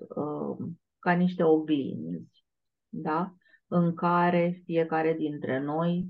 [0.99, 2.45] ca niște oglinzi,
[2.89, 3.35] da?
[3.75, 6.07] În care fiecare dintre noi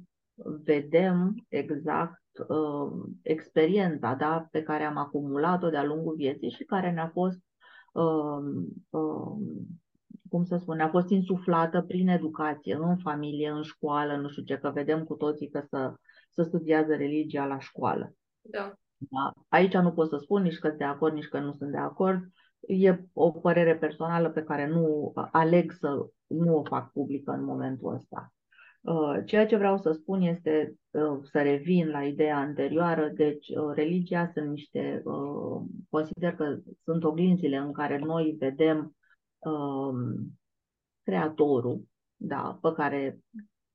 [0.64, 7.10] vedem exact uh, experiența da, pe care am acumulat-o de-a lungul vieții și care ne-a
[7.14, 7.40] fost,
[7.94, 8.38] uh,
[8.90, 9.38] uh,
[10.30, 14.58] cum să spun, ne-a fost insuflată prin educație, în familie, în școală, nu știu ce,
[14.58, 15.94] că vedem cu toții că să,
[16.30, 18.16] să studiază religia la școală.
[18.42, 18.74] Da.
[18.98, 19.32] Da?
[19.48, 21.78] Aici nu pot să spun nici că sunt de acord, nici că nu sunt de
[21.78, 22.24] acord.
[22.68, 27.94] E o părere personală pe care nu aleg să nu o fac publică în momentul
[27.94, 28.34] ăsta.
[28.82, 33.72] Uh, ceea ce vreau să spun este uh, să revin la ideea anterioară, deci uh,
[33.74, 35.04] religia sunt niște,
[35.90, 38.96] consider că sunt oglinzile în care noi vedem
[39.40, 40.38] um,
[41.04, 41.82] Creatorul,
[42.16, 43.20] da, pe care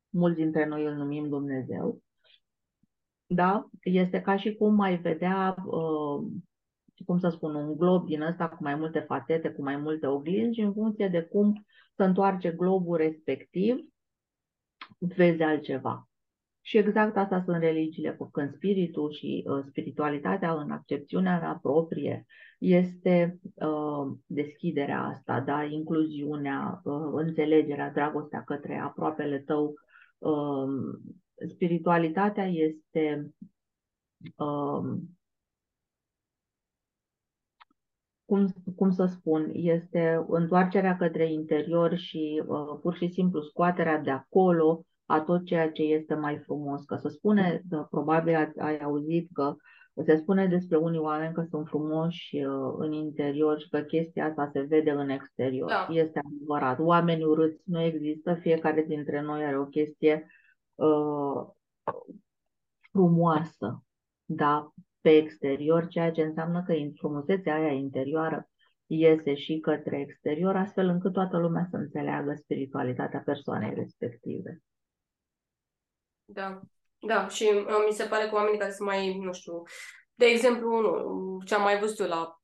[0.09, 2.03] mulți dintre noi îl numim Dumnezeu,
[3.27, 5.57] da, este ca și cum mai vedea,
[7.05, 10.61] cum să spun, un glob din ăsta cu mai multe fațete, cu mai multe oglinzi,
[10.61, 13.77] în funcție de cum se întoarce globul respectiv,
[14.99, 16.09] vezi altceva.
[16.61, 22.27] Și exact asta sunt religiile, când spiritul și uh, spiritualitatea în accepțiunea mea proprie
[22.59, 25.65] este uh, deschiderea asta, da?
[25.65, 29.75] incluziunea, uh, înțelegerea, dragostea către aproapele tău.
[30.19, 30.69] Uh,
[31.49, 33.35] spiritualitatea este
[34.37, 34.99] uh,
[38.29, 44.11] cum, cum să spun, este întoarcerea către interior și uh, pur și simplu scoaterea de
[44.11, 46.85] acolo a tot ceea ce este mai frumos.
[46.85, 49.55] Că se spune, da, probabil ai auzit că
[50.05, 54.51] se spune despre unii oameni că sunt frumoși uh, în interior și că chestia asta
[54.53, 55.69] se vede în exterior.
[55.69, 55.87] Da.
[55.91, 56.79] Este adevărat.
[56.79, 60.27] Oameni urâți nu există, fiecare dintre noi are o chestie
[60.75, 61.47] uh,
[62.93, 63.85] frumoasă.
[64.25, 64.73] Da?
[65.01, 68.49] Pe exterior, ceea ce înseamnă că frumusețea aia interioară
[68.87, 74.63] iese și către exterior, astfel încât toată lumea să înțeleagă spiritualitatea persoanei respective.
[76.25, 76.61] Da,
[76.99, 79.63] da, și uh, mi se pare că oamenii care sunt mai, nu știu,
[80.15, 82.39] de exemplu, nu, ce am mai văzut eu la,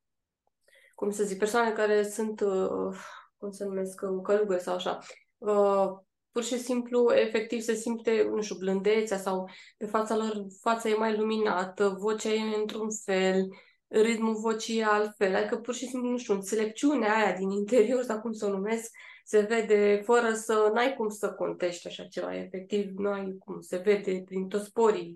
[0.95, 2.97] cum să zic, persoane care sunt, uh,
[3.37, 4.99] cum se numesc, uh, călugări sau așa,
[5.39, 5.89] uh,
[6.35, 10.95] pur și simplu, efectiv, se simte, nu știu, blândețea sau pe fața lor, fața e
[10.95, 13.49] mai luminată, vocea e într-un fel,
[13.89, 18.21] ritmul vocii e altfel, adică pur și simplu, nu știu, înțelepciunea aia din interior, sau
[18.21, 18.91] cum să o numesc,
[19.25, 23.77] se vede fără să, n-ai cum să contești așa ceva, efectiv, nu ai cum, se
[23.77, 25.13] vede prin toți sporii,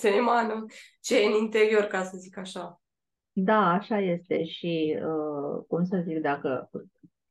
[0.00, 0.64] se emană
[1.00, 2.80] ce e în interior, ca să zic așa.
[3.32, 6.70] Da, așa este și, uh, cum să zic, dacă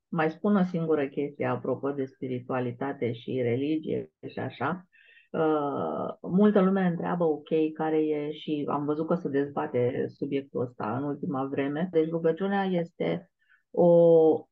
[0.07, 4.87] mai spun o singură chestie apropo de spiritualitate și religie și așa,
[5.31, 10.97] Uh, multă lume întreabă, ok, care e și am văzut că se dezbate subiectul ăsta
[10.97, 11.87] în ultima vreme.
[11.91, 13.31] Deci rugăciunea este
[13.71, 13.85] o,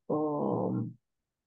[0.05, 0.71] o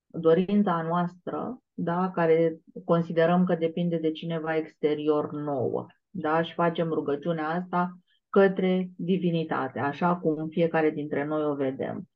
[0.06, 5.86] dorința noastră, da, care considerăm că depinde de cineva exterior nouă.
[6.10, 7.98] Da, și facem rugăciunea asta
[8.30, 12.08] către divinitate, așa cum fiecare dintre noi o vedem.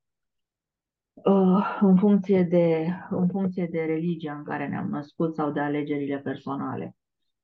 [1.12, 6.18] Uh, în funcție, de, în funcție de religia în care ne-am născut sau de alegerile
[6.18, 6.96] personale.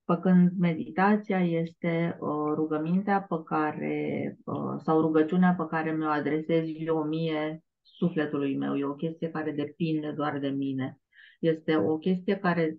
[0.05, 7.03] Făcând meditația este uh, rugămintea pe care, uh, sau rugăciunea pe care mi-o adresez eu
[7.03, 8.77] mie sufletului meu.
[8.77, 11.01] E o chestie care depinde doar de mine.
[11.41, 12.79] Este o chestie care,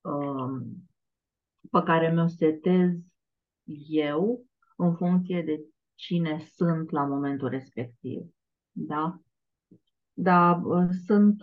[0.00, 0.66] uh,
[1.70, 2.90] pe care mi-o setez
[3.88, 4.44] eu
[4.76, 5.64] în funcție de
[5.94, 8.20] cine sunt la momentul respectiv.
[8.72, 9.20] Da?
[10.22, 10.62] Da,
[11.06, 11.38] sunt,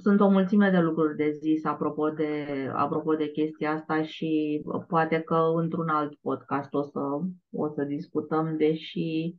[0.00, 5.20] sunt o mulțime de lucruri de zis apropo de, apropo de chestia asta și poate
[5.20, 7.00] că într-un alt podcast o să,
[7.50, 9.34] o să discutăm, deși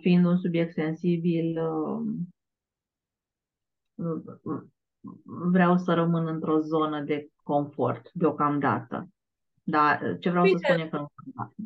[0.00, 1.60] fiind un subiect sensibil,
[5.50, 9.08] vreau să rămân într-o zonă de confort deocamdată.
[9.62, 10.58] Dar ce vreau Bine.
[10.58, 11.10] să spun e că nu,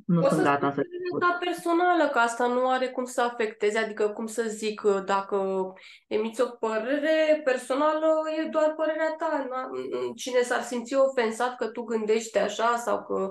[0.04, 0.82] nu o sunt gata să
[1.18, 1.38] discut.
[1.38, 5.66] personală, că asta nu are cum să afecteze, adică cum să zic, dacă
[6.06, 9.46] emiți o părere personală, e doar părerea ta.
[10.16, 13.28] Cine s-ar simți ofensat că tu gândești așa sau că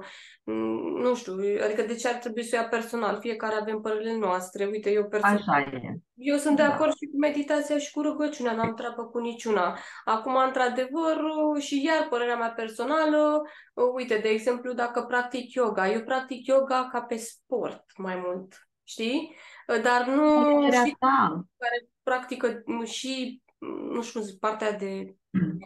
[1.02, 3.20] nu știu, adică de ce ar trebui să o ia personal?
[3.20, 4.66] Fiecare avem părerile noastre.
[4.66, 5.38] Uite, eu personal...
[5.38, 6.00] Așa e.
[6.24, 6.74] Eu sunt de da.
[6.74, 9.78] acord și cu meditația și cu rugăciunea, n-am treabă cu niciuna.
[10.06, 11.22] Acum, într-adevăr,
[11.60, 13.42] și iar părerea mea personală,
[13.94, 19.36] uite, de exemplu, dacă practic yoga, eu practic yoga ca pe sport mai mult, știi?
[19.68, 23.42] Dar nu și care practică și,
[23.92, 25.16] nu știu cum zic, partea de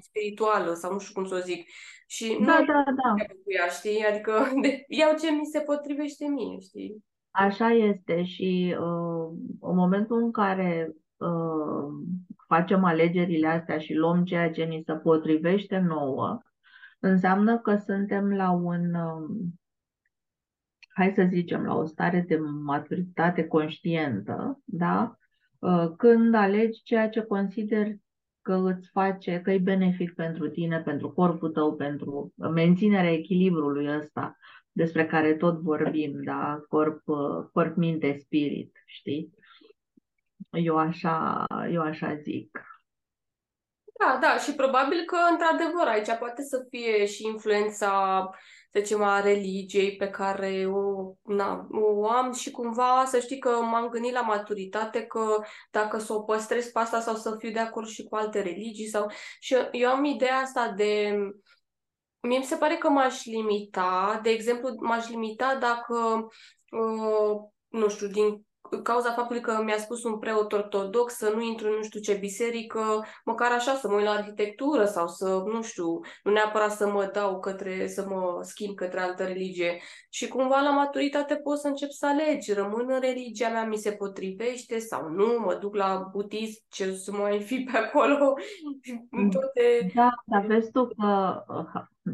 [0.01, 1.67] spirituală sau nu știu cum să o zic.
[2.07, 3.23] Și da, nu da, da.
[3.25, 4.05] cu ea, știi?
[4.05, 7.03] Adică de, iau ce mi se potrivește mie, știi?
[7.31, 11.93] Așa este și uh, în momentul în care uh,
[12.47, 16.39] facem alegerile astea și luăm ceea ce ni se potrivește nouă,
[16.99, 19.29] înseamnă că suntem la un, uh,
[20.95, 25.17] hai să zicem, la o stare de maturitate conștientă, da?
[25.59, 27.99] Uh, când alegi ceea ce consideri
[28.41, 34.37] că îți face, că e benefic pentru tine, pentru corpul tău, pentru menținerea echilibrului ăsta
[34.71, 36.61] despre care tot vorbim, da?
[36.69, 37.03] Corp,
[37.51, 39.33] corp minte, spirit, știi?
[40.49, 42.61] Eu așa, eu așa zic.
[43.99, 49.19] Da, da, și probabil că, într-adevăr, aici poate să fie și influența, să zicem, a
[49.21, 54.21] religiei pe care o, na, o am și cumva să știi că m-am gândit la
[54.21, 58.15] maturitate că dacă să o păstrez pe asta sau să fiu de acord și cu
[58.15, 59.11] alte religii sau...
[59.39, 61.15] Și eu am ideea asta de...
[62.21, 66.27] Mie mi se pare că m-aș limita, de exemplu, m-aș limita dacă,
[66.69, 67.35] uh,
[67.67, 68.45] nu știu, din
[68.83, 72.13] cauza faptului că mi-a spus un preot ortodox să nu intru în nu știu ce
[72.13, 76.89] biserică, măcar așa să mă uit la arhitectură sau să, nu știu, nu neapărat să
[76.89, 79.81] mă dau către, să mă schimb către altă religie.
[80.09, 83.91] Și cumva la maturitate pot să încep să alegi, rămân în religia mea, mi se
[83.91, 88.33] potrivește sau nu, mă duc la budism, ce să mai fi pe acolo,
[89.31, 89.91] toate...
[89.95, 91.43] Da, dar vezi tu că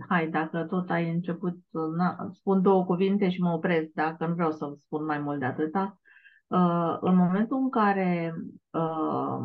[0.09, 1.55] hai, dacă tot ai început,
[1.97, 5.45] na, spun două cuvinte și mă opresc, dacă nu vreau să spun mai mult de
[5.45, 6.00] atâta.
[6.51, 8.35] Uh, în momentul în care
[8.71, 9.39] uh,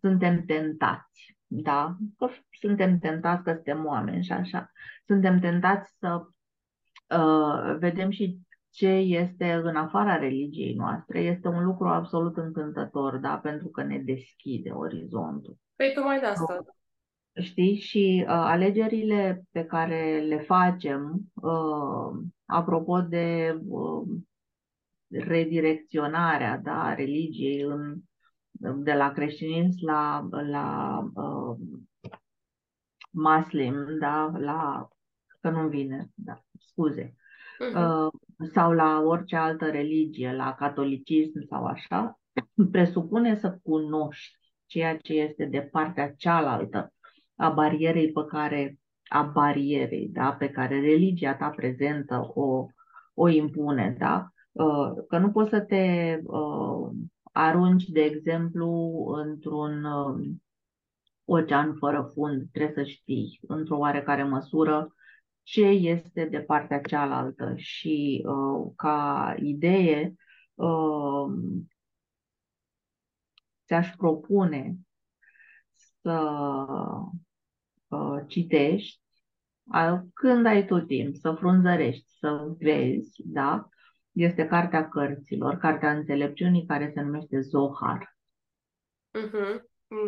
[0.00, 4.70] suntem tentați, da, că suntem tentați că suntem oameni și așa,
[5.06, 6.26] suntem tentați să
[7.18, 8.38] uh, vedem și
[8.70, 13.98] ce este în afara religiei noastre, este un lucru absolut încântător, da, pentru că ne
[13.98, 15.56] deschide orizontul.
[15.76, 16.64] Păi tocmai de asta.
[17.40, 17.76] Știi?
[17.76, 24.02] Și uh, alegerile pe care le facem, uh, apropo de uh,
[25.08, 28.00] redirecționarea da, religiei în,
[28.82, 31.56] de la creștinism la, la uh,
[33.10, 34.88] maslim, da, la,
[35.40, 37.74] că nu vine, da, scuze, uh-huh.
[37.74, 42.20] uh, sau la orice altă religie, la catolicism sau așa,
[42.70, 46.92] presupune să cunoști ceea ce este de partea cealaltă
[47.36, 48.78] a barierei pe care
[49.08, 52.66] a barierei, da, pe care religia ta prezentă o,
[53.14, 54.28] o impune, da?
[54.54, 56.90] Uh, că nu poți să te uh,
[57.22, 58.68] arunci, de exemplu,
[59.24, 60.26] într-un uh,
[61.24, 64.94] ocean fără fund, trebuie să știi, într-o oarecare măsură,
[65.42, 70.14] ce este de partea cealaltă și uh, ca idee
[70.54, 71.32] uh,
[73.66, 74.76] ți-aș propune
[76.00, 76.20] să
[77.88, 79.02] uh, citești
[80.14, 83.68] când ai tot timp, să frunzărești, să vezi, da?
[84.14, 88.16] Este cartea cărților, cartea înțelepciunii care se numește Zohar.
[89.18, 89.60] Uh-huh.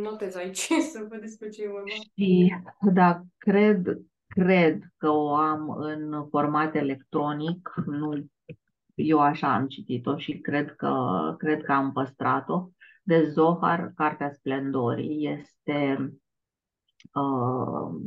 [0.02, 1.90] Notez aici să văd despre ce e vorba.
[1.90, 2.54] Și,
[2.92, 8.26] da, cred, cred că o am în format electronic, nu,
[8.94, 12.68] eu așa am citit-o și cred că, cred că am păstrat-o.
[13.02, 15.96] De Zohar, Cartea Splendorii, este
[17.12, 18.00] uh,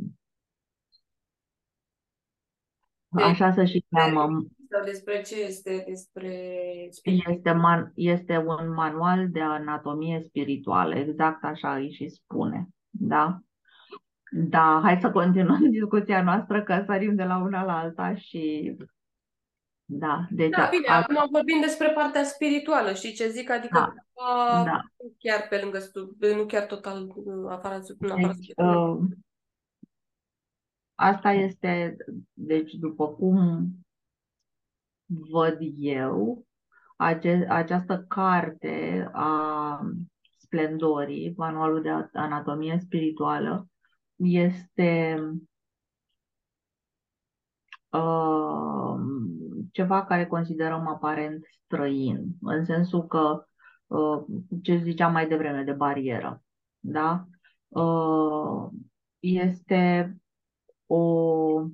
[3.08, 4.44] așa să și cheamă.
[4.70, 5.84] Sau despre ce este?
[5.88, 6.32] Despre...
[7.02, 12.68] Este, man, este un manual de anatomie spirituală, exact așa îi și spune.
[12.90, 13.38] Da?
[14.30, 18.76] Da, hai să continuăm discuția noastră, că sărim de la una la alta și...
[19.84, 20.50] Da, deci...
[20.50, 20.96] Da, bine, a...
[20.96, 23.50] acum vorbim despre partea spirituală, și ce zic?
[23.50, 24.24] Adică da.
[24.24, 24.80] A, da.
[25.18, 27.08] chiar pe lângă studiu, nu chiar total
[27.48, 28.98] afară, afară deci, uh,
[30.94, 31.96] Asta este,
[32.32, 33.68] deci, după cum
[35.10, 36.46] văd eu,
[36.96, 39.80] ace- această carte a
[40.38, 43.68] splendorii, manualul de anatomie spirituală,
[44.16, 45.18] este
[47.90, 48.94] uh,
[49.72, 53.44] ceva care considerăm aparent străin, în sensul că,
[53.86, 54.24] uh,
[54.62, 56.42] ce ziceam mai devreme, de barieră.
[56.78, 57.24] Da?
[57.68, 58.68] Uh,
[59.18, 60.14] este
[60.86, 61.64] o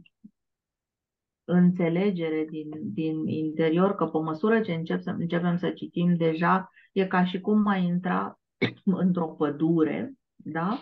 [1.47, 7.07] înțelegere din, din interior, că pe măsură ce încep să, începem să citim deja, e
[7.07, 8.38] ca și cum mai intra
[8.84, 10.78] într-o pădure, da?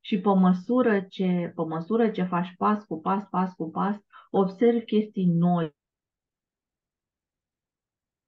[0.00, 3.96] Și pe măsură, ce, pe măsură ce faci pas cu pas, pas cu pas,
[4.30, 5.74] observi chestii noi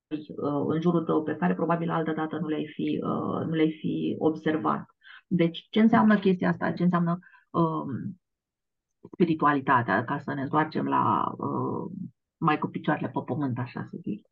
[0.09, 3.77] uh, în jurul tău pe care probabil altă dată nu le-ai fi, uh, nu le-ai
[3.81, 4.87] fi observat.
[5.27, 6.73] Deci ce înseamnă chestia asta?
[6.73, 7.19] Ce înseamnă
[7.51, 8.21] um,
[9.11, 11.93] spiritualitatea, ca să ne întoarcem la uh,
[12.37, 14.27] mai cu picioarele pe pământ, așa să zic.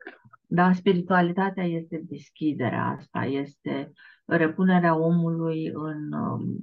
[0.46, 3.92] Dar spiritualitatea este deschiderea asta, este
[4.24, 6.56] repunerea omului în um,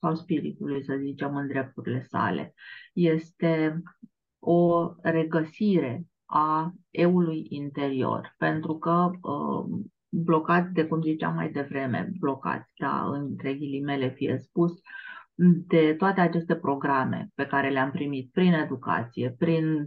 [0.00, 2.54] sau spiritului, să zicem, în drepturile sale.
[2.92, 3.82] Este
[4.38, 12.72] o regăsire a eului interior, pentru că uh, blocați, de cum ziceam mai devreme, blocați,
[12.76, 15.05] da, între ghilimele fie spus, uh,
[15.66, 19.82] de toate aceste programe pe care le-am primit prin educație, prin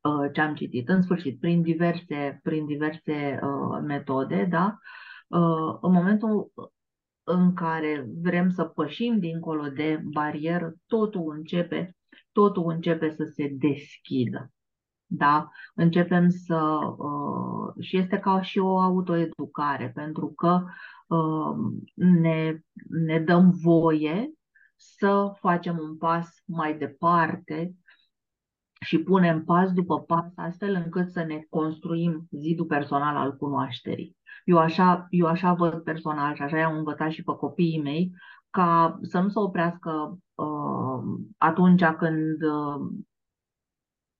[0.00, 4.78] uh, ce am citit, în sfârșit, prin diverse, prin diverse uh, metode, da?
[5.26, 6.52] Uh, în momentul
[7.22, 11.96] în care vrem să pășim dincolo de barieră, totul începe,
[12.32, 14.50] totul începe să se deschidă.
[15.06, 15.48] Da?
[15.74, 16.78] Începem să.
[16.96, 20.70] Uh, și este ca și o autoeducare, pentru că uh,
[21.94, 24.30] ne, ne dăm voie
[24.76, 27.74] să facem un pas mai departe
[28.80, 34.16] și punem pas după pas astfel încât să ne construim zidul personal al cunoașterii.
[34.44, 38.12] Eu așa, eu așa văd personal și așa i-am învățat și pe copiii mei
[38.50, 42.88] ca să nu se oprească uh, atunci când uh,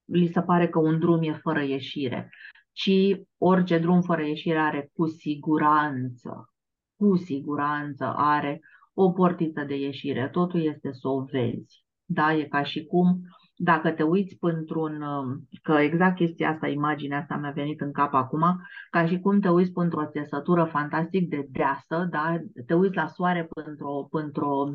[0.05, 2.31] li se pare că un drum e fără ieșire,
[2.73, 6.51] ci orice drum fără ieșire are cu siguranță,
[6.97, 8.61] cu siguranță are
[8.95, 11.85] o portiță de ieșire, totul este să o vezi.
[12.05, 13.21] Da, e ca și cum
[13.57, 18.15] dacă te uiți într-un, um, că exact chestia asta, imaginea asta mi-a venit în cap
[18.15, 22.39] acum, ca și cum te uiți într-o țesătură fantastic de deasă, da?
[22.67, 24.75] te uiți la soare într-o, într-o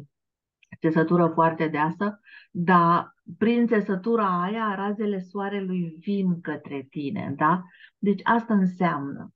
[0.79, 2.19] țesătură foarte deasă,
[2.51, 7.63] dar prin țesătura aia razele soarelui vin către tine, da?
[7.97, 9.33] Deci asta înseamnă,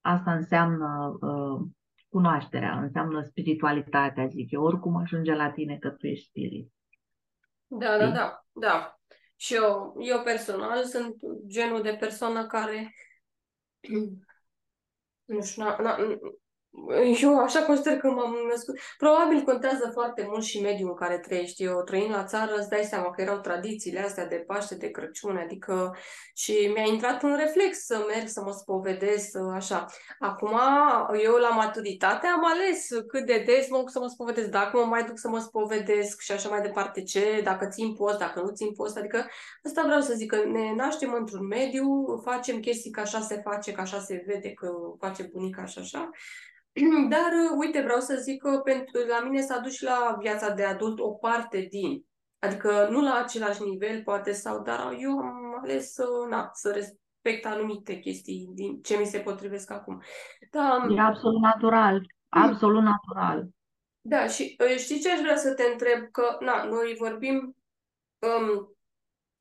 [0.00, 1.66] asta înseamnă uh,
[2.12, 4.62] cunoașterea, înseamnă spiritualitatea, zic eu.
[4.62, 6.72] Oricum ajunge la tine că tu ești spirit.
[7.66, 9.00] Da, da, da, da.
[9.36, 12.94] Și eu, eu personal sunt genul de persoană care
[15.34, 15.96] nu știu, na, na,
[17.20, 18.78] eu așa consider că m-am născut.
[18.98, 21.62] Probabil contează foarte mult și mediul în care trăiești.
[21.62, 25.36] Eu trăind la țară, îți dai seama că erau tradițiile astea de Paște, de Crăciun,
[25.36, 25.96] adică
[26.34, 29.86] și mi-a intrat un reflex să merg, să mă spovedesc, să, așa.
[30.18, 30.58] Acum,
[31.22, 34.84] eu la maturitate am ales cât de des mă duc să mă spovedesc, dacă mă
[34.84, 38.50] mai duc să mă spovedesc și așa mai departe, ce, dacă țin post, dacă nu
[38.50, 39.26] țin post, adică
[39.64, 43.72] asta vreau să zic, că ne naștem într-un mediu, facem chestii că așa se face,
[43.72, 46.10] că așa se vede, că face bunica și așa
[47.08, 50.50] Dar, uh, uite, vreau să zic că pentru, la mine s-a dus și la viața
[50.50, 52.06] de adult o parte din.
[52.38, 57.46] Adică nu la același nivel, poate, sau, dar eu am ales să, na, să respect
[57.46, 60.02] anumite chestii din ce mi se potrivesc acum.
[60.50, 62.00] Da, e absolut natural.
[62.28, 63.48] Absolut natural.
[64.00, 66.10] Da, și uh, știi ce aș vrea să te întreb?
[66.10, 67.56] Că, na, noi vorbim
[68.18, 68.76] um,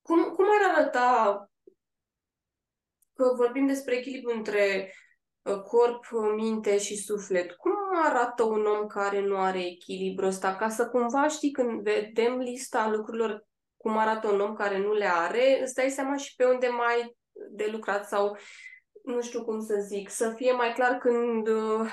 [0.02, 1.50] cum, cum ar arăta
[3.14, 5.02] că vorbim despre echilibru între Uh,
[5.44, 7.52] corp, minte și suflet.
[7.52, 7.72] Cum
[8.04, 10.56] arată un om care nu are echilibru ăsta?
[10.56, 13.46] Ca să cumva știi când vedem lista lucrurilor
[13.78, 17.16] cum arată un om care nu le are, îți dai seama și pe unde mai
[17.50, 18.38] de lucrat sau
[19.04, 21.92] nu știu cum să zic, să fie mai clar când uh,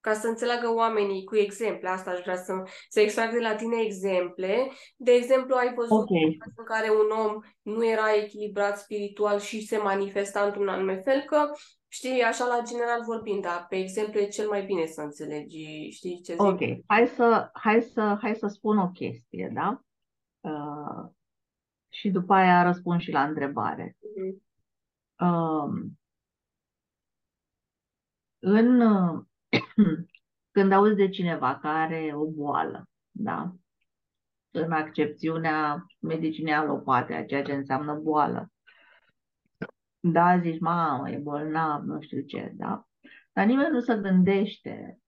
[0.00, 1.88] ca să înțeleagă oamenii cu exemple.
[1.88, 2.52] Asta aș vrea să,
[2.88, 4.70] să extrag de la tine exemple.
[4.96, 6.38] De exemplu, ai văzut okay.
[6.56, 11.50] în care un om nu era echilibrat spiritual și se manifesta într-un anume fel, că
[11.90, 16.20] Știi, așa la general vorbind, dar pe exemplu e cel mai bine să înțelegi, știi
[16.22, 16.40] ce zic?
[16.40, 19.82] Ok, hai să, hai să, hai să spun o chestie, da?
[20.40, 21.10] Uh,
[21.88, 23.96] și după aia răspund și la întrebare.
[23.96, 24.46] Mm-hmm.
[25.18, 25.90] Uh,
[28.38, 28.80] în,
[30.54, 33.52] când auzi de cineva care are o boală, da?
[34.50, 38.52] În accepțiunea medicinei alopate, a ceea ce înseamnă boală,
[40.00, 42.88] da, zici, mamă, e bolnav, nu știu ce, da?
[43.32, 44.98] Dar nimeni nu se gândește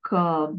[0.00, 0.52] că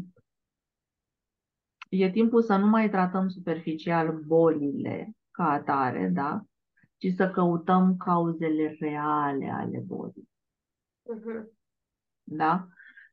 [1.88, 6.42] e timpul să nu mai tratăm superficial bolile ca atare, da?
[6.96, 10.28] Ci să căutăm cauzele reale ale bolii.
[11.02, 11.44] Uh-huh.
[12.22, 12.68] Da?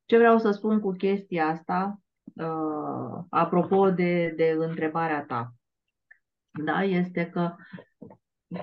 [0.06, 5.54] Ce vreau să spun cu chestia asta, uh, apropo de, de întrebarea ta,
[6.64, 6.84] da?
[6.84, 7.56] este că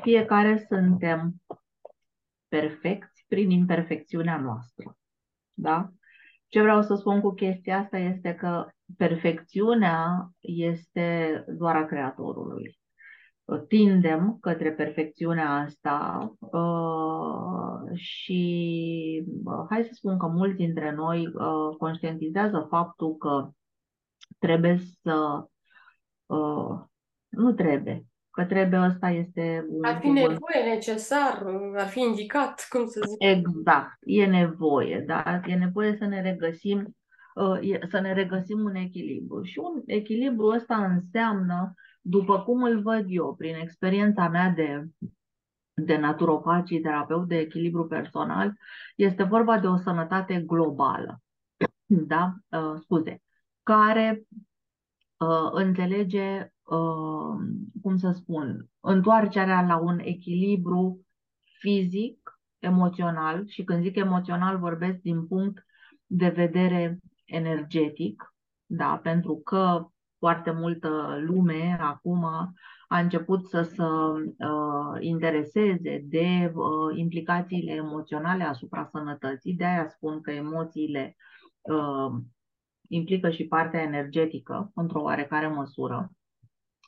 [0.00, 1.34] fiecare suntem
[2.61, 4.96] perfecți prin imperfecțiunea noastră.
[5.52, 5.90] Da?
[6.48, 12.78] Ce vreau să spun cu chestia asta este că perfecțiunea este doar a Creatorului.
[13.68, 21.76] Tindem către perfecțiunea asta uh, și uh, hai să spun că mulți dintre noi uh,
[21.78, 23.50] conștientizează faptul că
[24.38, 25.46] trebuie să
[27.28, 28.07] nu trebuie,
[28.37, 29.66] că trebuie ăsta este...
[29.82, 31.43] Ar fi nevoie, necesar,
[31.76, 33.16] ar fi indicat, cum să zic.
[33.18, 35.41] Exact, e nevoie, da?
[35.47, 36.97] E nevoie să ne regăsim
[37.34, 39.43] uh, să ne regăsim un echilibru.
[39.43, 44.84] Și un echilibru ăsta înseamnă, după cum îl văd eu, prin experiența mea de,
[45.74, 48.53] de naturopat și terapeut de echilibru personal,
[48.97, 51.22] este vorba de o sănătate globală,
[52.12, 52.34] da?
[52.49, 53.22] Uh, scuze,
[53.62, 54.22] care
[55.16, 56.55] uh, înțelege Uh,
[57.82, 61.06] cum să spun, întoarcerea la un echilibru
[61.58, 65.66] fizic, emoțional și când zic emoțional vorbesc din punct
[66.06, 68.34] de vedere energetic,
[68.66, 72.24] da, pentru că foarte multă lume acum
[72.88, 79.54] a început să se uh, intereseze de uh, implicațiile emoționale asupra sănătății.
[79.54, 81.16] De aia spun că emoțiile
[81.60, 82.22] uh,
[82.88, 86.10] implică și partea energetică într-o oarecare măsură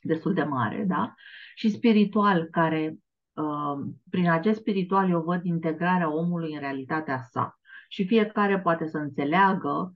[0.01, 1.13] destul de mare, da?
[1.55, 2.95] Și spiritual, care
[3.33, 7.59] uh, prin acest spiritual eu văd integrarea omului în realitatea sa.
[7.87, 9.93] Și fiecare poate să înțeleagă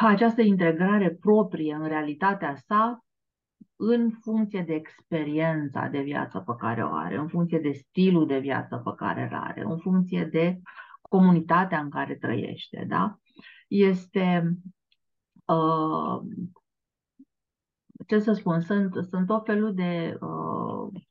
[0.00, 3.04] această integrare proprie în realitatea sa
[3.76, 8.38] în funcție de experiența de viață pe care o are, în funcție de stilul de
[8.38, 10.60] viață pe care îl are, în funcție de
[11.00, 12.84] comunitatea în care trăiește.
[12.88, 13.18] Da?
[13.68, 14.56] Este
[15.44, 16.20] uh,
[18.06, 21.02] ce să spun, sunt, sunt tot felul de uh,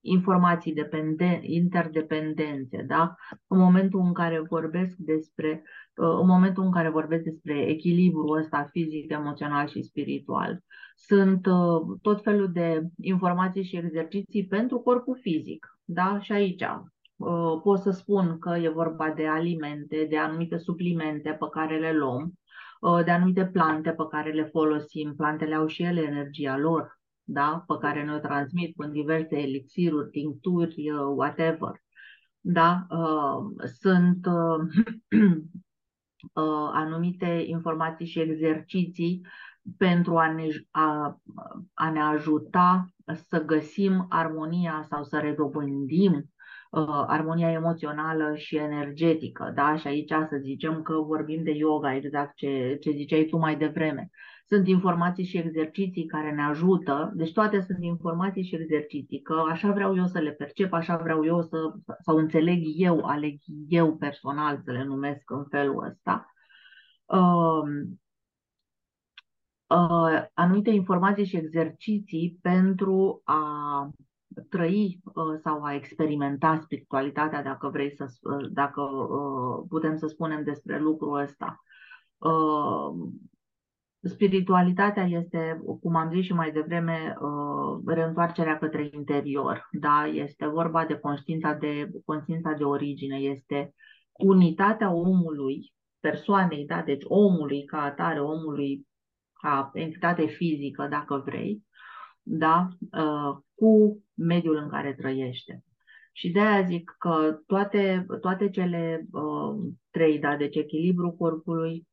[0.00, 3.14] informații depende, interdependențe, da?
[3.46, 5.62] În momentul în care vorbesc despre,
[5.96, 10.62] uh, în momentul în care vorbesc despre echilibrul ăsta fizic, emoțional și spiritual,
[10.94, 16.20] sunt uh, tot felul de informații și exerciții pentru corpul fizic, da?
[16.20, 16.62] Și aici
[17.16, 21.92] uh, pot să spun că e vorba de alimente, de anumite suplimente pe care le
[21.92, 22.39] luăm, uh,
[23.04, 25.14] de anumite plante pe care le folosim.
[25.14, 27.64] Plantele au și ele energia lor, da?
[27.66, 31.82] pe care ne-o transmit în diverse elixiruri, tincturi, uh, whatever.
[32.40, 32.86] Da?
[33.80, 34.26] Sunt
[36.72, 39.26] anumite informații și exerciții
[39.76, 41.20] pentru a ne, a,
[41.74, 42.88] a ne ajuta
[43.28, 46.30] să găsim armonia sau să redobândim
[46.70, 49.52] uh, armonia emoțională și energetică.
[49.54, 49.76] Da?
[49.76, 54.10] Și aici să zicem că vorbim de yoga, exact ce, ce ziceai tu mai devreme.
[54.46, 59.72] Sunt informații și exerciții care ne ajută, deci toate sunt informații și exerciții, că așa
[59.72, 61.72] vreau eu să le percep, așa vreau eu să,
[62.04, 66.34] sau înțeleg eu, aleg eu personal să le numesc în felul ăsta.
[67.04, 67.62] Uh,
[69.66, 73.90] uh, anumite informații și exerciții pentru a
[74.48, 80.44] trăi uh, sau a experimenta spiritualitatea, dacă vrei să, uh, dacă uh, putem să spunem
[80.44, 81.62] despre lucrul ăsta.
[82.18, 83.10] Uh,
[84.02, 89.68] spiritualitatea este, cum am zis și mai devreme, uh, reîntoarcerea către interior.
[89.70, 90.06] Da?
[90.06, 93.74] Este vorba de conștiința de, conștiința de origine, este
[94.12, 96.82] unitatea omului, persoanei, da?
[96.82, 98.86] deci omului ca atare, omului
[99.32, 101.62] ca entitate fizică, dacă vrei,
[102.22, 102.68] da?
[102.92, 105.64] Uh, cu mediul în care trăiește.
[106.12, 111.86] Și de aia zic că toate, toate cele uh, trei, da, deci echilibru corpului,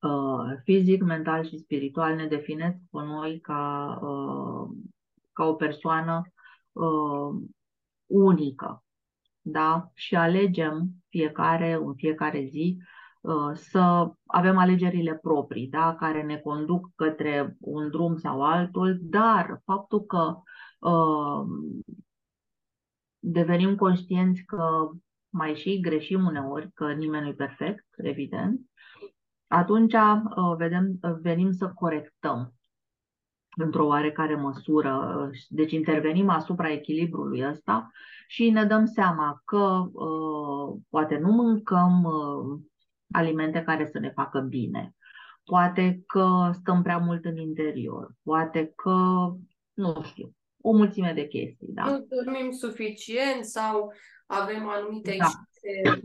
[0.00, 4.76] uh, fizic, mental și spiritual, ne definesc pe noi ca, uh,
[5.32, 6.22] ca o persoană
[6.72, 7.42] uh,
[8.06, 8.84] unică.
[9.40, 9.90] Da?
[9.94, 12.78] Și alegem fiecare, în fiecare zi,
[13.20, 19.60] Uh, să avem alegerile proprii, da, care ne conduc către un drum sau altul, dar
[19.64, 20.42] faptul că uh,
[23.18, 24.90] devenim conștienți că
[25.28, 28.60] mai și greșim uneori, că nimeni nu e perfect, evident,
[29.46, 32.52] atunci uh, vedem, venim să corectăm
[33.56, 35.30] într-o oarecare măsură.
[35.48, 37.90] Deci intervenim asupra echilibrului ăsta
[38.26, 42.60] și ne dăm seama că uh, poate nu mâncăm uh,
[43.12, 44.94] alimente care să ne facă bine.
[45.44, 48.96] Poate că stăm prea mult în interior, poate că,
[49.72, 51.68] nu știu, o mulțime de chestii.
[51.68, 51.84] Da?
[51.84, 53.92] Nu dormim suficient sau
[54.26, 55.24] avem anumite da.
[55.24, 56.00] excese,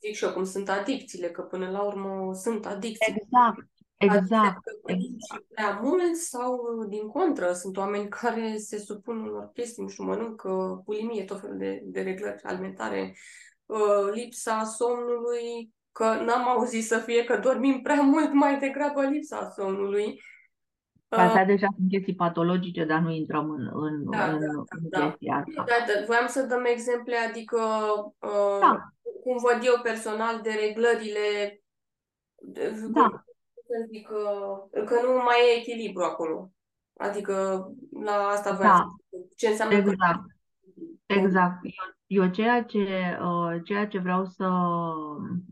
[0.00, 3.14] zic și eu cum sunt adicțiile, că până la urmă sunt adicții.
[3.16, 4.60] Exact, exact.
[4.84, 5.44] exact.
[5.54, 10.82] prea mult sau din contră, sunt oameni care se supun unor chestii, nu știu, mănâncă
[10.84, 13.16] bulimie, tot felul de, de reglări alimentare,
[13.66, 19.52] uh, lipsa somnului, că n-am auzit să fie că dormim prea mult, mai degrabă lipsa
[19.56, 20.20] somnului.
[21.08, 24.88] Asta uh, deja sunt chestii patologice, dar nu intrăm în, în, da, în, da, în
[24.88, 25.64] da, chestia asta.
[25.66, 27.60] Da, da, voiam să dăm exemple, adică
[28.18, 28.92] uh, da.
[29.22, 31.60] cum văd eu personal de reglările
[32.90, 33.24] da.
[33.66, 36.50] să zic, uh, că nu mai e echilibru acolo.
[36.98, 37.66] Adică
[38.04, 39.18] la asta voiam da.
[39.18, 39.98] să Ce înseamnă exact.
[39.98, 41.14] că...
[41.14, 41.64] Exact.
[41.64, 44.48] Eu eu ceea ce, uh, ceea ce vreau să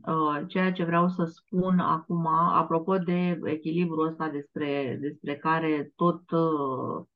[0.07, 6.31] uh, ceea ce vreau să spun acum, apropo de echilibrul ăsta despre, despre care tot,
[6.31, 7.07] uh,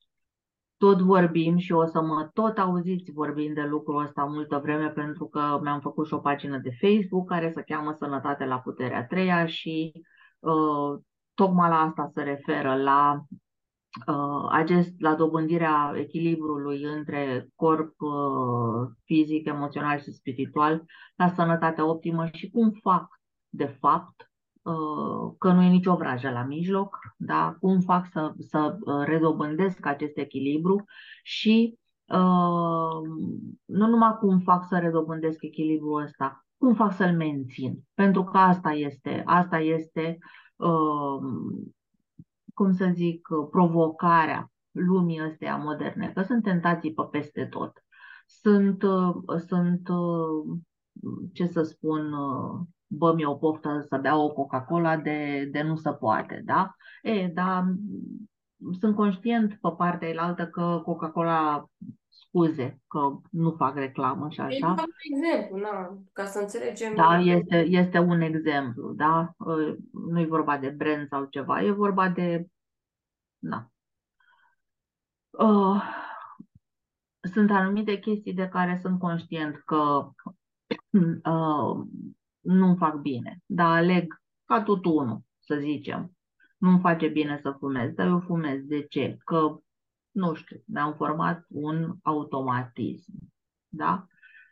[0.77, 5.27] tot vorbim și o să mă tot auziți vorbind de lucrul ăsta multă vreme pentru
[5.27, 9.47] că mi-am făcut și o pagină de Facebook care se cheamă Sănătate la puterea treia
[9.47, 9.93] și
[10.39, 10.99] uh,
[11.35, 13.50] tocmai la asta se referă, la Uh,
[14.51, 20.85] acest, la dobândirea echilibrului între corp uh, fizic, emoțional și spiritual,
[21.17, 24.31] la sănătatea optimă și cum fac, de fapt,
[24.63, 27.57] uh, că nu e nicio vrajă la mijloc, da?
[27.61, 30.85] cum fac să, să redobândesc acest echilibru
[31.23, 31.79] și
[33.65, 37.79] nu numai cum fac să redobândesc echilibrul ăsta, cum fac să-l mențin.
[37.95, 40.19] Pentru că asta este, asta este
[42.61, 47.85] cum să zic, provocarea lumii astea moderne, că sunt tentații pe peste tot.
[48.27, 48.83] Sunt,
[49.47, 49.89] sunt
[51.33, 52.11] ce să spun,
[52.87, 56.75] bă, mi o poftă să beau o Coca-Cola de, de nu se poate, da?
[57.03, 57.75] E, da,
[58.79, 61.65] sunt conștient pe partea elaltă că Coca-Cola
[62.31, 64.75] scuze că nu fac reclamă și așa.
[64.79, 66.95] E un exemplu, na, ca să înțelegem.
[66.95, 69.35] Da, este, este un exemplu, da?
[69.93, 72.47] Nu e vorba de brand sau ceva, e vorba de...
[73.39, 73.71] Na.
[75.31, 75.83] Uh,
[77.33, 80.11] sunt anumite chestii de care sunt conștient că
[81.31, 81.85] uh,
[82.41, 86.13] nu fac bine, dar aleg ca tutunul, să zicem.
[86.59, 88.61] Nu-mi face bine să fumez, dar eu fumez.
[88.63, 89.17] De ce?
[89.25, 89.61] Că
[90.11, 93.13] nu știu, mi-am format un automatism.
[93.69, 94.07] Da?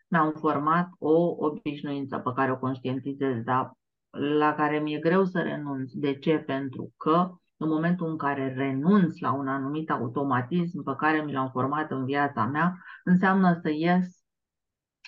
[0.09, 3.73] mi-am format o obișnuință pe care o conștientizez, dar
[4.11, 5.93] la care mi-e greu să renunț.
[5.93, 6.39] De ce?
[6.39, 11.51] Pentru că în momentul în care renunț la un anumit automatism pe care mi l-am
[11.51, 14.25] format în viața mea, înseamnă să ies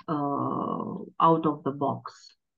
[0.07, 2.13] uh, out of the box.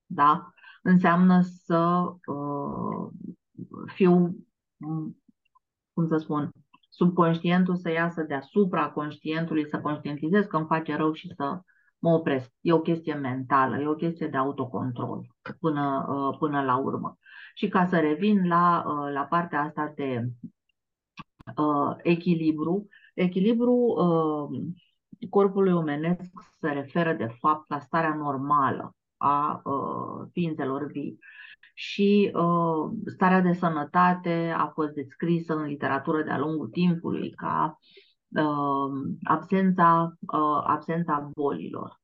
[0.07, 0.53] Da?
[0.83, 3.11] Înseamnă să uh,
[3.87, 4.37] fiu,
[5.93, 6.51] cum să spun,
[6.93, 11.61] subconștientul să iasă deasupra conștientului, să conștientizez că îmi face rău și să
[11.99, 12.53] mă opresc.
[12.61, 15.27] E o chestie mentală, e o chestie de autocontrol
[15.61, 17.19] până, uh, până la urmă.
[17.55, 20.29] Și ca să revin la, uh, la partea asta de
[21.57, 24.61] uh, echilibru, echilibru uh,
[25.31, 26.31] corpului omenesc
[26.61, 31.19] se referă de fapt la starea normală a uh, ființelor vii.
[31.75, 37.79] Și uh, starea de sănătate a fost descrisă în literatură de-a lungul timpului ca
[38.29, 42.01] uh, absența, uh, absența bolilor.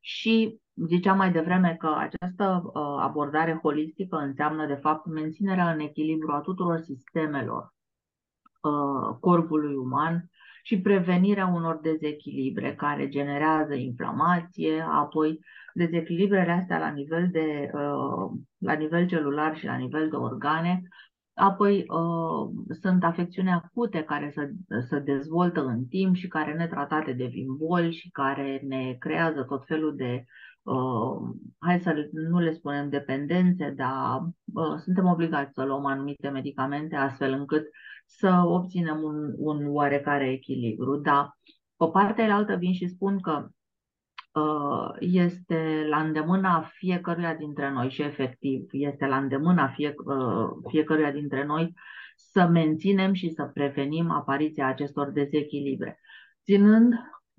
[0.00, 6.32] Și ziceam mai devreme că această uh, abordare holistică înseamnă, de fapt, menținerea în echilibru
[6.32, 7.74] a tuturor sistemelor
[8.60, 10.30] uh, corpului uman
[10.62, 15.38] și prevenirea unor dezechilibre care generează inflamație, apoi
[15.74, 20.82] dezechilibrele astea la nivel, de, uh, la nivel celular și la nivel de organe,
[21.34, 24.52] apoi uh, sunt afecțiuni acute care se,
[24.88, 29.96] se dezvoltă în timp și care netratate devin boli și care ne creează tot felul
[29.96, 30.24] de
[30.62, 34.20] Uh, hai să nu le spunem dependențe, dar
[34.54, 37.66] uh, suntem obligați să luăm anumite medicamente astfel încât
[38.18, 40.96] să obținem un, un oarecare echilibru.
[40.96, 41.38] Dar
[41.76, 43.48] pe partea altă vin și spun că
[44.40, 51.12] uh, este la îndemâna fiecăruia dintre noi și efectiv este la îndemâna fie, uh, fiecăruia
[51.12, 51.74] dintre noi
[52.16, 56.00] să menținem și să prevenim apariția acestor dezechilibre,
[56.44, 56.94] ținând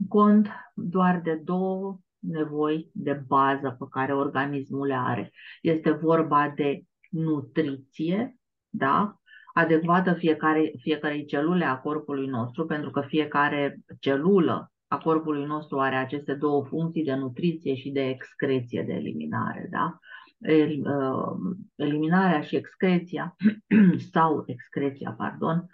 [0.08, 5.32] cont doar de două nevoi de bază pe care organismul le are.
[5.62, 8.38] Este vorba de nutriție,
[8.70, 9.21] da?
[9.54, 15.96] Adecvată fiecare, fiecare celule a corpului nostru, pentru că fiecare celulă a corpului nostru are
[15.96, 19.68] aceste două funcții de nutriție și de excreție, de eliminare.
[19.72, 20.00] Da?
[20.38, 23.36] Uh, eliminarea și excreția,
[24.14, 25.66] sau excreția, pardon,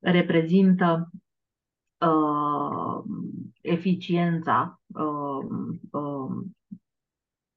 [0.00, 1.10] reprezintă
[1.98, 3.04] uh,
[3.60, 5.46] eficiența uh,
[5.90, 6.44] uh,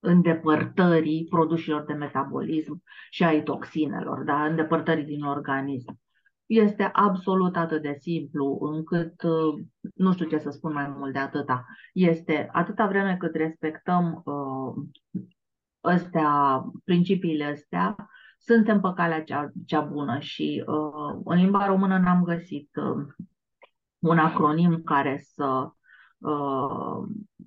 [0.08, 4.46] îndepărtării produșilor de metabolism și ai toxinelor, da?
[4.46, 6.00] îndepărtării din organism.
[6.46, 9.64] Este absolut atât de simplu încât uh,
[9.96, 11.66] nu știu ce să spun mai mult de atâta.
[11.94, 14.84] Este atâta vreme cât respectăm uh,
[15.82, 17.96] astea, principiile astea,
[18.38, 23.06] suntem pe calea cea, cea bună și uh, în limba română n-am găsit uh,
[24.00, 25.72] un acronim care să, uh,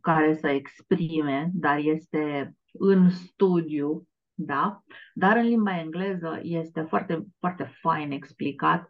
[0.01, 4.83] care să exprime, dar este în studiu, da?
[5.15, 8.89] Dar în limba engleză este foarte, foarte fain explicat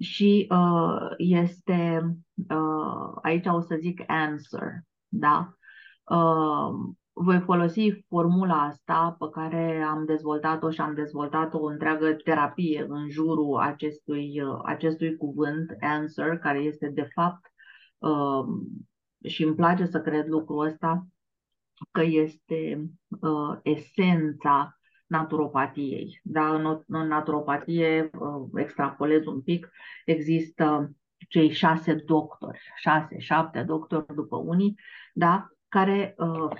[0.00, 2.02] și uh, este,
[2.48, 4.72] uh, aici o să zic answer,
[5.08, 5.56] da?
[6.04, 6.70] Uh,
[7.12, 13.08] voi folosi formula asta pe care am dezvoltat-o și am dezvoltat o întreagă terapie în
[13.10, 17.46] jurul acestui, acestui cuvânt, answer, care este de fapt,
[17.98, 18.44] uh,
[19.24, 21.06] și îmi place să cred lucrul ăsta,
[21.90, 26.20] că este uh, esența naturopatiei.
[26.22, 26.54] Da?
[26.54, 29.68] În, în naturopatie, uh, extrapolez un pic,
[30.04, 30.92] există
[31.28, 34.74] cei șase doctori, șase, șapte doctori după unii,
[35.14, 35.46] da?
[35.68, 36.50] care uh,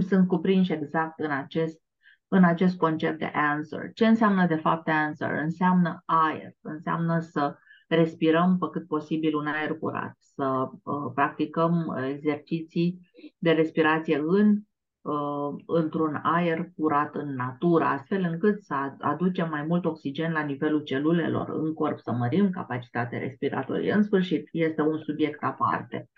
[0.08, 1.80] sunt cuprinși exact în acest,
[2.28, 3.92] în acest concept de answer.
[3.94, 5.32] Ce înseamnă de fapt answer?
[5.32, 7.56] Înseamnă aer, înseamnă să
[7.94, 13.00] respirăm pe cât posibil un aer curat, să uh, practicăm exerciții
[13.38, 14.58] de respirație în
[15.02, 20.82] uh, într-un aer curat în natură, astfel încât să aducem mai mult oxigen la nivelul
[20.82, 23.92] celulelor în corp, să mărim capacitatea respiratorie.
[23.92, 26.08] În sfârșit, este un subiect aparte.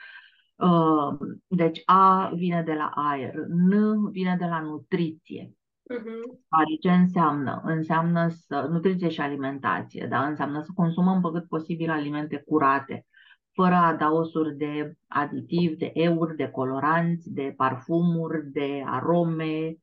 [0.56, 1.16] Uh,
[1.46, 5.52] deci A vine de la aer, N vine de la nutriție.
[5.92, 6.38] Uh-huh.
[6.80, 7.60] ce înseamnă?
[7.64, 10.26] Înseamnă să, nutriție și alimentație, da?
[10.26, 13.06] înseamnă să consumăm pe cât posibil alimente curate,
[13.52, 19.76] fără adaosuri de aditivi, de euri, de coloranți, de parfumuri, de arome,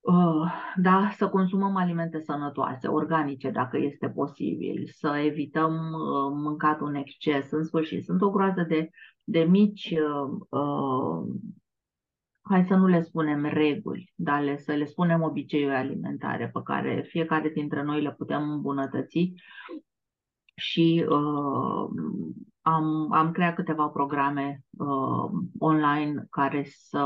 [0.00, 6.94] uh, da, să consumăm alimente sănătoase, organice, dacă este posibil, să evităm uh, mâncatul în
[6.94, 8.04] exces, în sfârșit.
[8.04, 8.90] Sunt o groază de
[9.30, 11.26] de mici, uh, uh,
[12.50, 17.04] hai să nu le spunem reguli, dar le, să le spunem obiceiuri alimentare pe care
[17.08, 19.32] fiecare dintre noi le putem îmbunătăți
[20.54, 21.88] și uh,
[22.60, 27.04] am, am creat câteva programe uh, online care să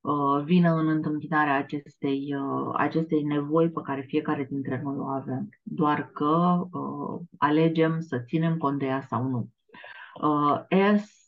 [0.00, 5.48] uh, vină în întâmpinarea acestei, uh, acestei nevoi pe care fiecare dintre noi o avem,
[5.62, 9.48] doar că uh, alegem să ținem cont de ea sau nu.
[10.22, 10.60] Uh,
[10.96, 11.23] S,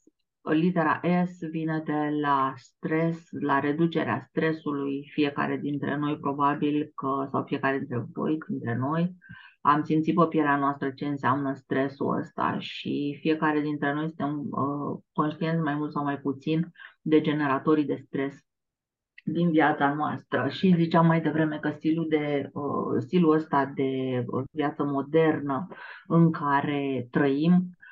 [0.53, 7.45] litera S vine de la stres, la reducerea stresului, fiecare dintre noi probabil că, sau
[7.45, 9.17] fiecare dintre voi, dintre noi,
[9.61, 14.99] am simțit pe pielea noastră ce înseamnă stresul ăsta și fiecare dintre noi suntem uh,
[15.13, 18.45] conștienți mai mult sau mai puțin de generatorii de stres
[19.25, 20.49] din viața noastră.
[20.49, 25.67] Și ziceam mai devreme că stilul, de, uh, stilul ăsta de uh, viață modernă
[26.07, 27.86] în care trăim uh,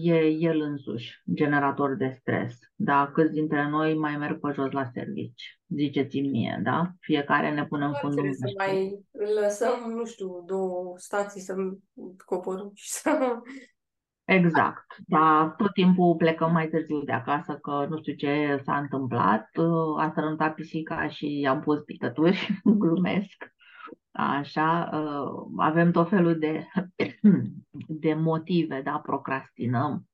[0.00, 2.58] e el însuși generator de stres.
[2.74, 3.10] Da?
[3.14, 5.60] Câți dintre noi mai merg pe jos la servici?
[5.68, 6.90] Ziceți-mi mie, da?
[7.00, 8.32] Fiecare ne pune în fundul.
[8.32, 9.04] să mai
[9.40, 11.54] lăsăm, nu știu, două stații să
[12.24, 13.40] coborâm și să...
[14.24, 19.48] Exact, dar tot timpul plecăm mai târziu de acasă că nu știu ce s-a întâmplat,
[19.98, 23.52] a sărăntat pisica și am pus picături, glumesc.
[24.12, 26.66] Așa, uh, avem tot felul de,
[28.04, 30.06] de motive, da, procrastinăm.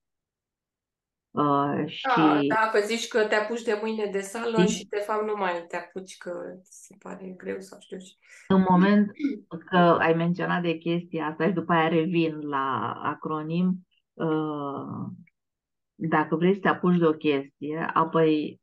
[1.30, 2.06] Uh, și...
[2.16, 5.64] Da, dacă zici că te apuci de mâine de sală și de fapt nu mai
[5.68, 6.32] te apuci că
[6.62, 8.16] se pare greu sau știu și...
[8.48, 9.10] În moment
[9.70, 15.10] că ai menționat de chestia asta și după aia revin la acronim, uh,
[15.94, 18.60] dacă vrei să te apuci de o chestie, apoi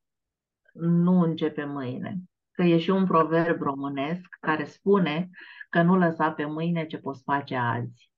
[0.74, 2.18] nu începe mâine
[2.56, 5.30] că e și un proverb românesc care spune
[5.70, 8.12] că nu lăsa pe mâine ce poți face azi.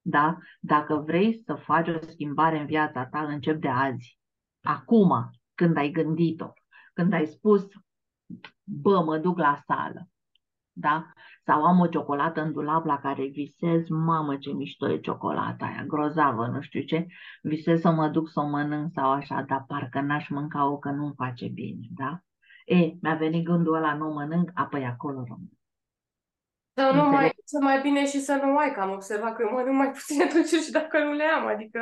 [0.00, 0.38] Da?
[0.60, 4.18] Dacă vrei să faci o schimbare în viața ta, încep de azi.
[4.62, 6.52] Acum, când ai gândit-o,
[6.94, 7.66] când ai spus,
[8.64, 10.08] bă, mă duc la sală,
[10.72, 11.12] da?
[11.44, 15.84] Sau am o ciocolată în dulap la care visez, mamă ce mișto e ciocolata aia,
[15.84, 17.06] grozavă, nu știu ce,
[17.42, 21.14] visez să mă duc să o mănânc sau așa, dar parcă n-aș mânca-o că nu-mi
[21.16, 22.22] face bine, da?
[22.72, 25.50] E, mi-a venit gândul ăla, nu mănânc, apoi acolo rămân.
[26.74, 29.52] Sau nu mai, să mai bine și să nu ai, că am observat că eu
[29.52, 31.80] mănânc mai puține dulciuri și dacă nu le am, adică...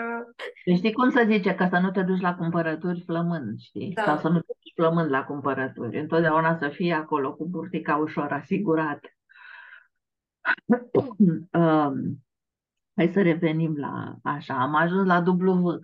[0.64, 1.54] Deci știi cum să zice?
[1.54, 3.92] Că să nu te duci la cumpărături flămând, știi?
[3.92, 4.02] Da.
[4.02, 5.98] Sau să nu te duci flămând la cumpărături.
[5.98, 9.00] Întotdeauna să fii acolo cu burtica ușor asigurat.
[11.52, 12.24] um,
[12.96, 14.54] hai să revenim la așa.
[14.54, 15.78] Am ajuns la W,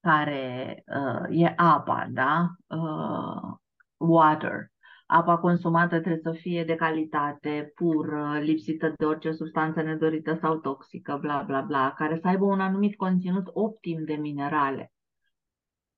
[0.00, 2.48] care uh, e apa, da?
[2.66, 3.58] Uh,
[4.00, 4.70] water.
[5.06, 11.18] Apa consumată trebuie să fie de calitate, pură, lipsită de orice substanță nedorită sau toxică,
[11.20, 14.92] bla bla bla, care să aibă un anumit conținut optim de minerale.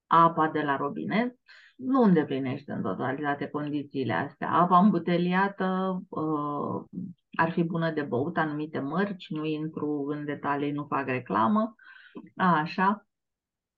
[0.06, 1.36] Apa de la robinet
[1.76, 4.50] nu îndeplinește în totalitate condițiile astea.
[4.50, 6.84] Apa îmbuteliată uh,
[7.32, 11.74] ar fi bună de băut anumite mărci, nu intru în detalii, nu fac reclamă,
[12.36, 13.06] așa,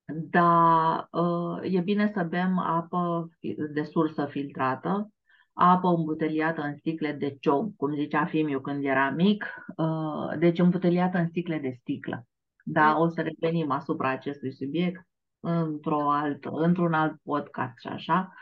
[0.07, 3.29] dar uh, e bine să bem apă
[3.73, 5.13] de sursă filtrată,
[5.53, 11.19] apă îmbuteliată în sticle de ciom, cum zicea Fimiu când era mic, uh, deci îmbuteliată
[11.19, 12.27] în sticle de sticlă.
[12.65, 15.07] Da, o să revenim asupra acestui subiect
[15.41, 18.33] într-o altă, într-un alt podcast și așa.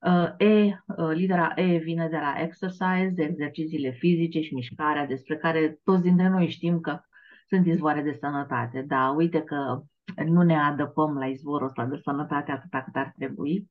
[0.00, 5.80] Uh, e, litera E vine de la exercise, de exercițiile fizice și mișcarea, despre care
[5.84, 7.00] toți dintre noi știm că
[7.48, 8.84] sunt izvoare de sănătate.
[8.86, 9.82] Da, uite că
[10.24, 13.70] nu ne adăpăm la izvorul ăsta de sănătate atâta cât ar trebui.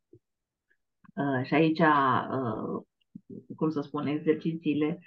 [1.16, 2.82] Uh, și aici, uh,
[3.56, 5.00] cum să spun, exercițiile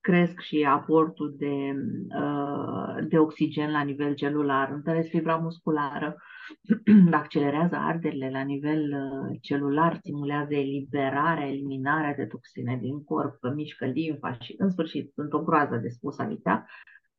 [0.00, 1.74] cresc și aportul de,
[2.18, 6.16] uh, de oxigen la nivel celular, întăresc fibra musculară,
[7.10, 8.94] accelerează arderile la nivel
[9.40, 15.42] celular, stimulează eliberarea, eliminarea de toxine din corp, mișcă limfa și, în sfârșit, sunt o
[15.42, 16.48] groază de spus aici.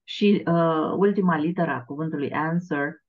[0.03, 3.02] Și uh, ultima literă a cuvântului answer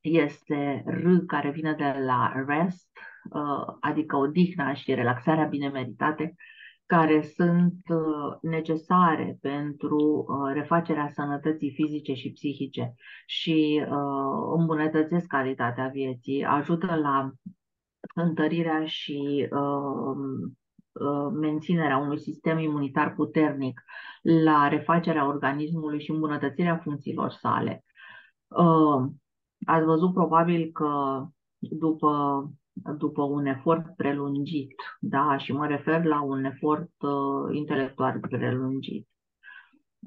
[0.00, 2.88] este R care vine de la rest,
[3.30, 6.34] uh, adică odihna și relaxarea bine meritate,
[6.86, 12.94] care sunt uh, necesare pentru uh, refacerea sănătății fizice și psihice
[13.26, 13.84] și
[14.56, 17.30] îmbunătățesc calitatea vieții, ajută la
[18.14, 19.48] întărirea și
[21.40, 23.82] menținerea unui sistem imunitar puternic,
[24.22, 27.84] la refacerea organismului și îmbunătățirea funcțiilor sale.
[29.64, 31.24] Ați văzut probabil că
[31.58, 32.44] după,
[32.96, 39.08] după un efort prelungit, da, și mă refer la un efort uh, intelectual prelungit,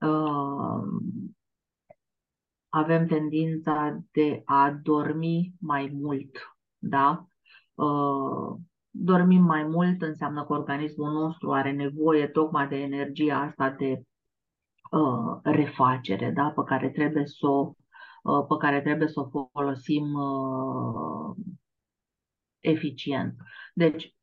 [0.01, 0.83] uh,
[2.69, 7.27] avem tendința de a dormi mai mult, da?
[7.73, 8.57] Uh,
[8.89, 14.03] dormim mai mult înseamnă că organismul nostru are nevoie tocmai de energia asta de
[14.91, 16.49] uh, refacere, da?
[16.49, 17.73] pe care trebuie să o
[18.23, 20.05] pe care trebuie să o folosim
[22.59, 23.35] eficient.
[23.73, 24.15] Deci,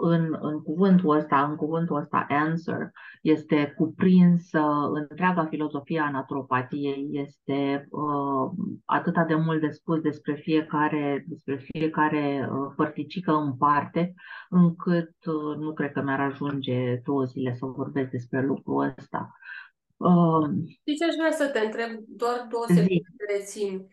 [0.00, 2.90] în, în cuvântul ăsta, în cuvântul ăsta answer,
[3.22, 4.60] este cuprinsă
[4.92, 8.50] întreaga filozofie a naturopatiei, este uh,
[8.84, 14.14] atâta de mult de spus despre fiecare, despre fiecare uh, părticică în parte,
[14.48, 19.32] încât uh, nu cred că mi-ar ajunge două zile să vorbesc despre lucrul ăsta.
[19.98, 20.48] Uh,
[20.80, 21.90] Știi ce aș vrea să te întreb?
[22.06, 23.88] Doar două secunde rețin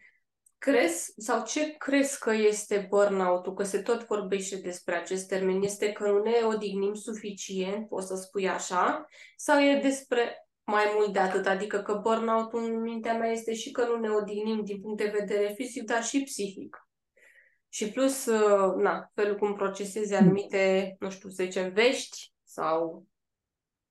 [0.58, 3.54] crezi sau ce crezi că este burnout-ul?
[3.54, 5.62] Că se tot vorbește despre acest termen.
[5.62, 9.06] Este că nu ne odihnim suficient, poți să spui așa,
[9.38, 11.46] sau e despre mai mult de atât?
[11.46, 15.16] Adică că burnout-ul în mintea mea este și că nu ne odihnim din punct de
[15.20, 16.88] vedere fizic, dar și psihic.
[17.70, 23.06] Și plus, uh, na, felul cum procesezi anumite, nu știu, să zicem, vești sau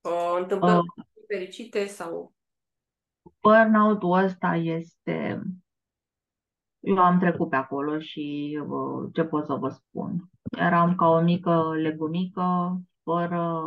[0.01, 2.35] uh, întâmplări uh, fericite sau...
[3.43, 5.43] Burnout-ul ăsta este
[6.85, 8.59] eu am trecut pe acolo și
[9.13, 10.31] ce pot să vă spun?
[10.59, 13.63] Eram ca o mică legumică, fără,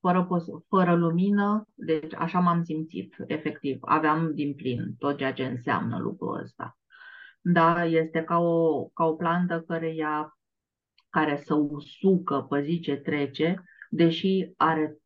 [0.00, 0.28] fără,
[0.68, 3.78] fără lumină, deci așa m-am simțit, efectiv.
[3.80, 6.78] Aveam din plin tot ceea ce înseamnă lucrul ăsta.
[7.40, 10.38] Da, este ca o, ca o plantă care, ia,
[11.10, 14.99] care să usucă pe zi ce trece, deși are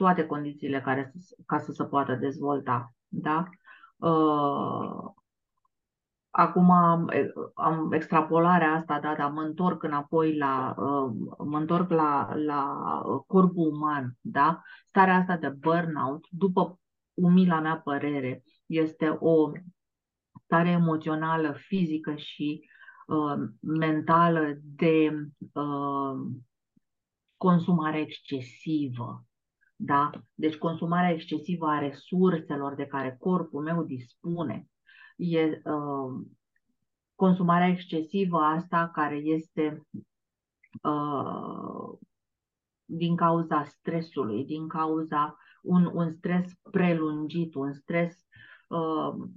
[0.00, 1.12] toate condițiile care,
[1.46, 2.94] ca să se poată dezvolta.
[3.08, 3.48] Da?
[3.96, 5.12] Uh,
[6.32, 7.10] Acum am,
[7.54, 12.82] am extrapolarea asta, da, dar mă întorc înapoi la, uh, mă întorc la, la
[13.26, 14.62] corpul uman, da?
[14.88, 16.80] Starea asta de burnout, după
[17.14, 19.52] umila mea părere, este o
[20.44, 22.68] stare emoțională, fizică și
[23.06, 25.10] uh, mentală de
[25.52, 26.20] uh,
[27.36, 29.24] consumare excesivă.
[29.82, 30.10] Da?
[30.34, 34.68] Deci consumarea excesivă a resurselor de care corpul meu dispune
[35.16, 36.26] e uh,
[37.14, 39.86] consumarea excesivă asta care este
[40.82, 41.98] uh,
[42.84, 48.26] din cauza stresului, din cauza un, un stres prelungit, un stres
[48.68, 49.28] uh,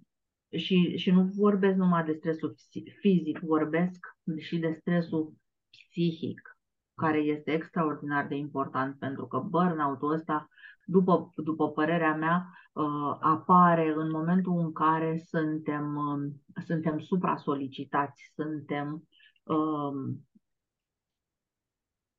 [0.59, 2.55] și, și nu vorbesc numai de stresul
[2.99, 3.99] fizic, vorbesc
[4.37, 5.33] și de stresul
[5.69, 6.52] psihic,
[6.95, 10.49] care este extraordinar de important pentru că burnout-ul ăsta
[10.85, 19.07] după, după părerea mea, uh, apare în momentul în care suntem, um, suntem supra-solicitați, suntem,
[19.43, 20.27] um,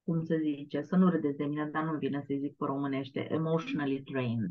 [0.05, 3.33] cum se zice, să nu râdeți de mine, dar nu vine să zic pe românește,
[3.33, 4.51] emotionally drained.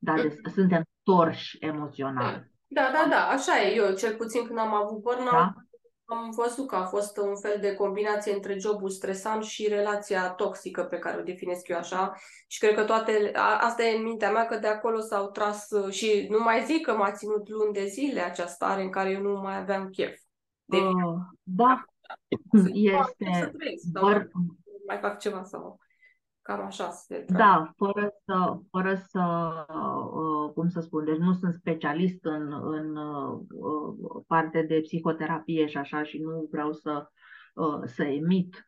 [0.00, 2.48] Da, de, suntem torși emoțional.
[2.66, 3.74] Da, da, da, așa e.
[3.74, 5.54] Eu, cel puțin când am avut burnout, da?
[6.10, 10.82] Am văzut că a fost un fel de combinație între jobul stresant și relația toxică
[10.82, 12.12] pe care o definesc eu așa.
[12.46, 15.70] Și cred că toate, a, asta e în mintea mea că de acolo s-au tras
[15.70, 19.10] uh, și nu mai zic că m-a ținut luni de zile această stare în care
[19.10, 20.20] eu nu mai aveam chef.
[20.64, 20.92] De uh,
[21.42, 21.84] da,
[22.72, 23.52] este...
[23.92, 24.28] Să
[24.86, 25.78] mai fac ceva sau...
[26.42, 31.54] Cam așa se Da, fără să, fără să uh, cum să spun, deci nu sunt
[31.54, 33.40] specialist în, în uh,
[34.26, 37.08] parte de psihoterapie și așa și nu vreau să,
[37.54, 38.64] uh, să emit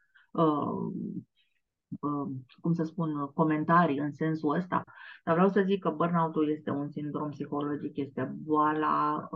[2.61, 4.85] cum să spun, comentarii în sensul ăsta,
[5.25, 9.29] dar vreau să zic că burnout-ul este un sindrom psihologic, este boala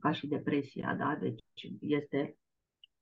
[0.00, 1.18] ca și depresia, da?
[1.20, 1.42] Deci
[1.80, 2.36] este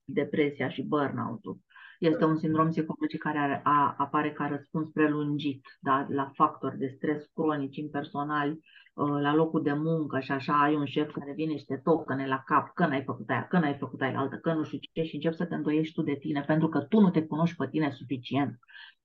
[0.03, 1.59] depresia și burnout-ul.
[2.01, 6.87] Este un sindrom psihologic care are, a, apare ca răspuns prelungit da, la factori de
[6.95, 8.51] stres cronici, impersonali,
[8.93, 12.27] uh, la locul de muncă și așa ai un șef care vine și te tocăne
[12.27, 15.03] la cap că n-ai făcut aia, că n-ai făcut aia altă, că nu știu ce
[15.03, 17.67] și începi să te îndoiești tu de tine pentru că tu nu te cunoști pe
[17.67, 18.59] tine suficient.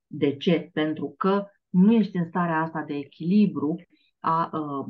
[0.07, 0.69] De ce?
[0.73, 3.75] Pentru că nu ești în starea asta de echilibru
[4.19, 4.85] a, uh,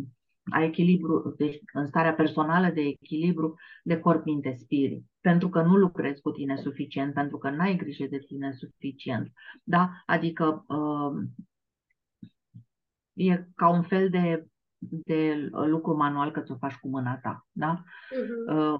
[0.49, 5.75] a echilibru, deci în starea personală de echilibru de corp, minte, spirit pentru că nu
[5.75, 9.31] lucrezi cu tine suficient, pentru că n-ai grijă de tine suficient.
[9.63, 9.89] Da?
[10.05, 11.23] Adică uh,
[13.13, 14.47] e ca un fel de,
[14.77, 17.47] de lucru manual că ți-o faci cu mâna ta.
[17.51, 17.83] Da?
[17.83, 18.55] Uh-huh.
[18.55, 18.79] Uh,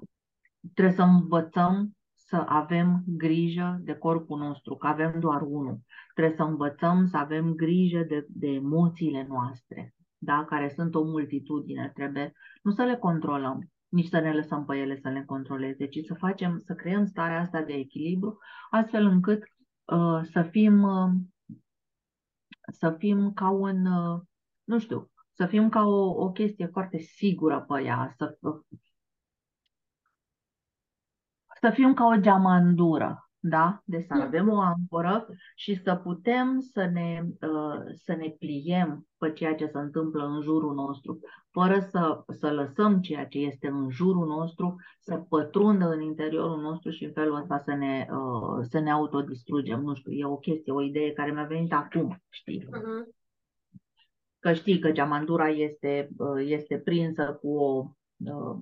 [0.74, 5.80] trebuie să învățăm să avem grijă de corpul nostru, că avem doar unul.
[6.14, 10.44] Trebuie să învățăm să avem grijă de, de emoțiile noastre, da?
[10.44, 11.90] care sunt o multitudine.
[11.94, 12.32] Trebuie
[12.62, 16.14] nu să le controlăm, nici să ne lăsăm pe ele să ne controleze, ci să
[16.14, 18.38] facem, să creăm starea asta de echilibru,
[18.70, 19.42] astfel încât
[19.84, 21.10] uh, să fim uh,
[22.72, 24.20] să fim ca un, uh,
[24.64, 28.38] nu știu, să fim ca o, o chestie foarte sigură pe ea, să,
[31.60, 33.82] să fim ca o geamandură, da?
[33.84, 39.32] Deci să avem o ancoră și să putem să ne, uh, să ne pliem pe
[39.32, 41.18] ceea ce se întâmplă în jurul nostru,
[41.50, 46.90] fără să, să lăsăm ceea ce este în jurul nostru să pătrundă în interiorul nostru
[46.90, 49.80] și în felul ăsta să ne, uh, să ne autodistrugem.
[49.80, 52.64] Nu știu, e o chestie, o idee care mi-a venit acum, știi?
[52.64, 53.16] Uh-huh.
[54.38, 57.92] Că știi că geamandura este, uh, este prinsă cu o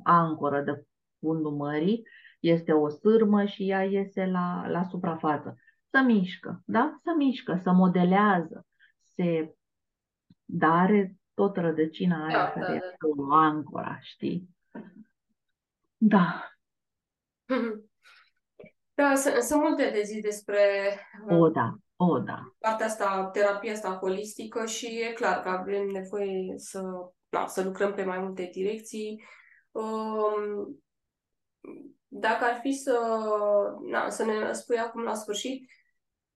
[0.02, 0.84] ancoră de
[1.18, 2.02] fundul mării
[2.46, 5.56] este o sârmă și ea iese la, la suprafață.
[5.90, 6.98] Să mișcă, da?
[7.02, 8.66] Să mișcă, să modelează,
[9.14, 9.54] se...
[10.44, 13.24] Dar are tot rădăcina aia da, care da, este da.
[13.24, 14.48] o ancora, știi?
[15.96, 16.50] Da.
[18.94, 20.60] Da, sunt, sunt multe de zi despre
[21.28, 21.74] o, da.
[21.96, 22.54] O, da.
[22.58, 26.82] partea asta, terapia asta holistică și e clar că avem nevoie să,
[27.28, 29.24] da, să lucrăm pe mai multe direcții.
[29.70, 30.84] Um,
[32.08, 32.98] dacă ar fi să,
[33.90, 35.70] na, să ne spui acum la sfârșit,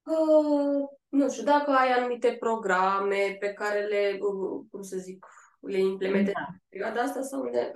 [0.04, 5.26] uh, nu știu, dacă ai anumite programe pe care le, uh, cum să zic,
[5.60, 6.46] le implementezi da.
[6.48, 7.72] în perioada asta sau unde,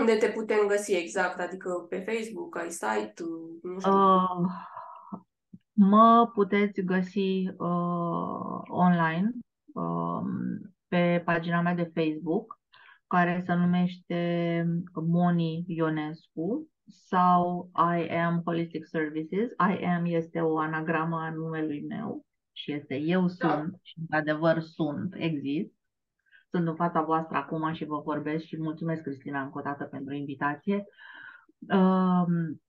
[0.00, 3.14] unde te putem găsi exact, adică pe Facebook, ai site,
[3.62, 3.92] nu știu.
[3.92, 4.50] Uh,
[5.72, 9.30] mă puteți găsi uh, online
[9.72, 10.22] uh,
[10.88, 12.60] pe pagina mea de Facebook,
[13.06, 14.64] care se numește
[14.94, 19.50] Moni Ionescu sau I am Holistic Services.
[19.50, 23.28] I am este o anagramă a numelui meu și este eu da.
[23.28, 23.78] sunt da.
[23.82, 25.74] și într-adevăr sunt, exist.
[26.50, 30.14] Sunt în fața voastră acum și vă vorbesc și mulțumesc, Cristina, încă o dată pentru
[30.14, 30.84] invitație.
[31.68, 32.60] Um,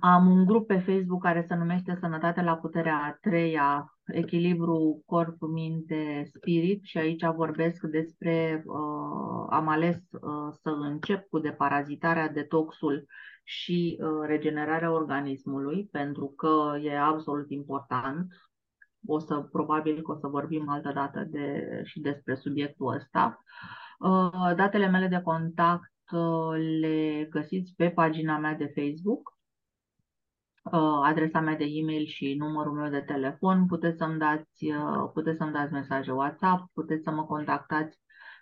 [0.00, 5.36] am un grup pe Facebook care se numește Sănătate la puterea a treia, echilibru corp,
[5.40, 13.06] minte, spirit și aici vorbesc despre, uh, am ales uh, să încep cu deparazitarea, detoxul
[13.48, 18.32] și uh, regenerarea organismului, pentru că e absolut important.
[19.06, 23.42] O să, probabil că o să vorbim altă dată de, și despre subiectul ăsta.
[23.98, 29.36] Uh, datele mele de contact uh, le găsiți pe pagina mea de Facebook,
[31.02, 33.66] adresa mea de e-mail și numărul meu de telefon.
[33.66, 34.66] Puteți să-mi dați,
[35.12, 37.98] puteți să-mi dați mesaje WhatsApp, puteți să mă contactați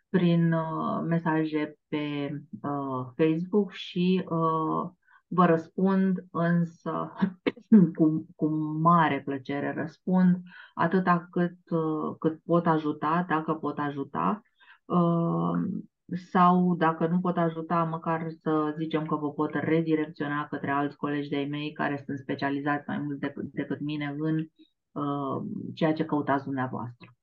[0.08, 2.30] prin uh, mesaje pe
[2.62, 4.90] uh, Facebook și uh,
[5.26, 7.12] vă răspund, însă
[7.98, 8.46] cu, cu
[8.80, 10.36] mare plăcere răspund,
[10.74, 14.42] atâta cât, uh, cât pot ajuta, dacă pot ajuta,
[14.84, 15.84] uh,
[16.32, 21.28] sau dacă nu pot ajuta, măcar să zicem că vă pot redirecționa către alți colegi
[21.28, 24.38] de-ai mei care sunt specializați mai mult decât, decât mine în
[24.92, 27.14] uh, ceea ce căutați dumneavoastră.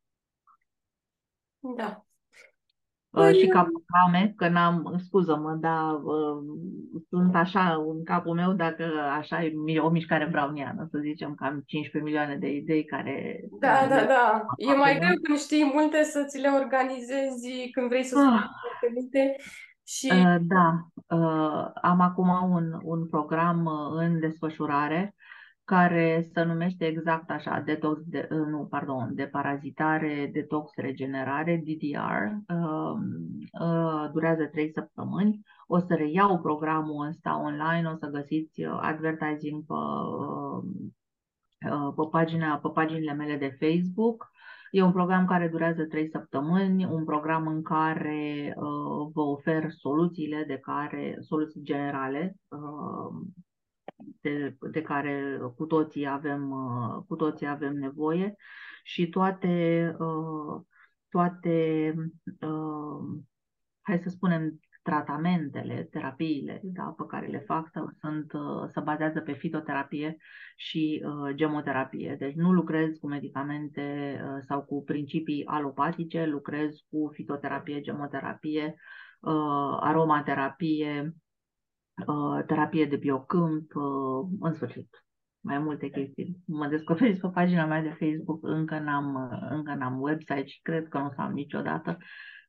[1.60, 2.06] Da.
[3.14, 6.38] Uh, și ca programe, că n-am, scuză-mă, dar uh,
[7.10, 8.84] sunt așa în capul meu, dacă
[9.18, 13.40] așa e o mișcare browniană, să zicem că am 15 milioane de idei care...
[13.60, 14.46] Da, da, da.
[14.58, 18.94] E mai greu când știi multe să ți le organizezi când vrei să spui ah.
[18.94, 19.36] multe.
[19.88, 20.12] Și...
[20.14, 20.88] Uh, da,
[21.18, 25.16] uh, am acum un, un program uh, în desfășurare
[25.66, 32.54] care se numește exact așa, detox, de, uh, nu, pardon, de parazitare, detox, regenerare, DDR.
[32.54, 32.98] Uh,
[33.62, 35.40] uh, durează trei săptămâni.
[35.68, 40.64] O să reiau programul ăsta online, o să găsiți uh, advertising pe, uh,
[41.72, 44.32] uh, pe, pagina, pe paginile mele de Facebook.
[44.72, 50.44] E un program care durează trei săptămâni, un program în care uh, vă ofer soluțiile
[50.48, 53.26] de care, soluții generale uh,
[54.22, 58.36] de, de care cu toții avem, uh, cu toții avem nevoie
[58.84, 60.62] și toate, uh,
[61.10, 61.94] toate
[62.40, 63.22] uh,
[63.82, 67.70] hai să spunem, tratamentele, terapiile da, pe care le fac
[68.00, 68.32] sunt,
[68.72, 70.18] se bazează pe fitoterapie
[70.56, 72.16] și uh, gemoterapie.
[72.20, 78.76] Deci nu lucrez cu medicamente uh, sau cu principii alopatice, lucrez cu fitoterapie, gemoterapie,
[79.20, 81.23] uh, aromaterapie, Uh,
[82.48, 85.06] terapie de biocâmp, uh, în sfârșit,
[85.40, 86.38] mai multe chestii.
[86.46, 90.88] Mă descoperiți pe pagina mea de Facebook, încă n-am, uh, încă n-am website și cred
[90.88, 91.98] că nu o să am niciodată,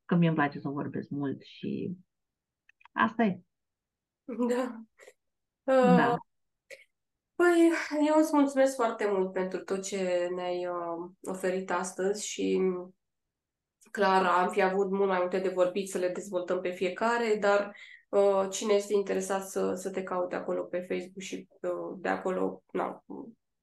[0.04, 1.96] că mie îmi place să vorbesc mult și
[2.92, 3.40] asta e.
[4.24, 4.82] Da.
[5.62, 6.16] Uh, da.
[7.34, 7.70] Păi,
[8.08, 12.60] eu îți mulțumesc foarte mult pentru tot ce ne-ai uh, oferit astăzi și
[13.90, 17.60] clar am fi avut mult mai multe de vorbit să le dezvoltăm pe fiecare, dar
[17.66, 17.93] Uh,
[18.50, 23.04] cine este interesat să, să te caute acolo pe Facebook și uh, de acolo, na,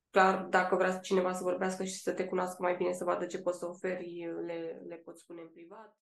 [0.10, 3.42] clar, dacă vrea cineva să vorbească și să te cunoască mai bine, să vadă ce
[3.42, 5.90] poți să oferi, le, le poți spune în privat.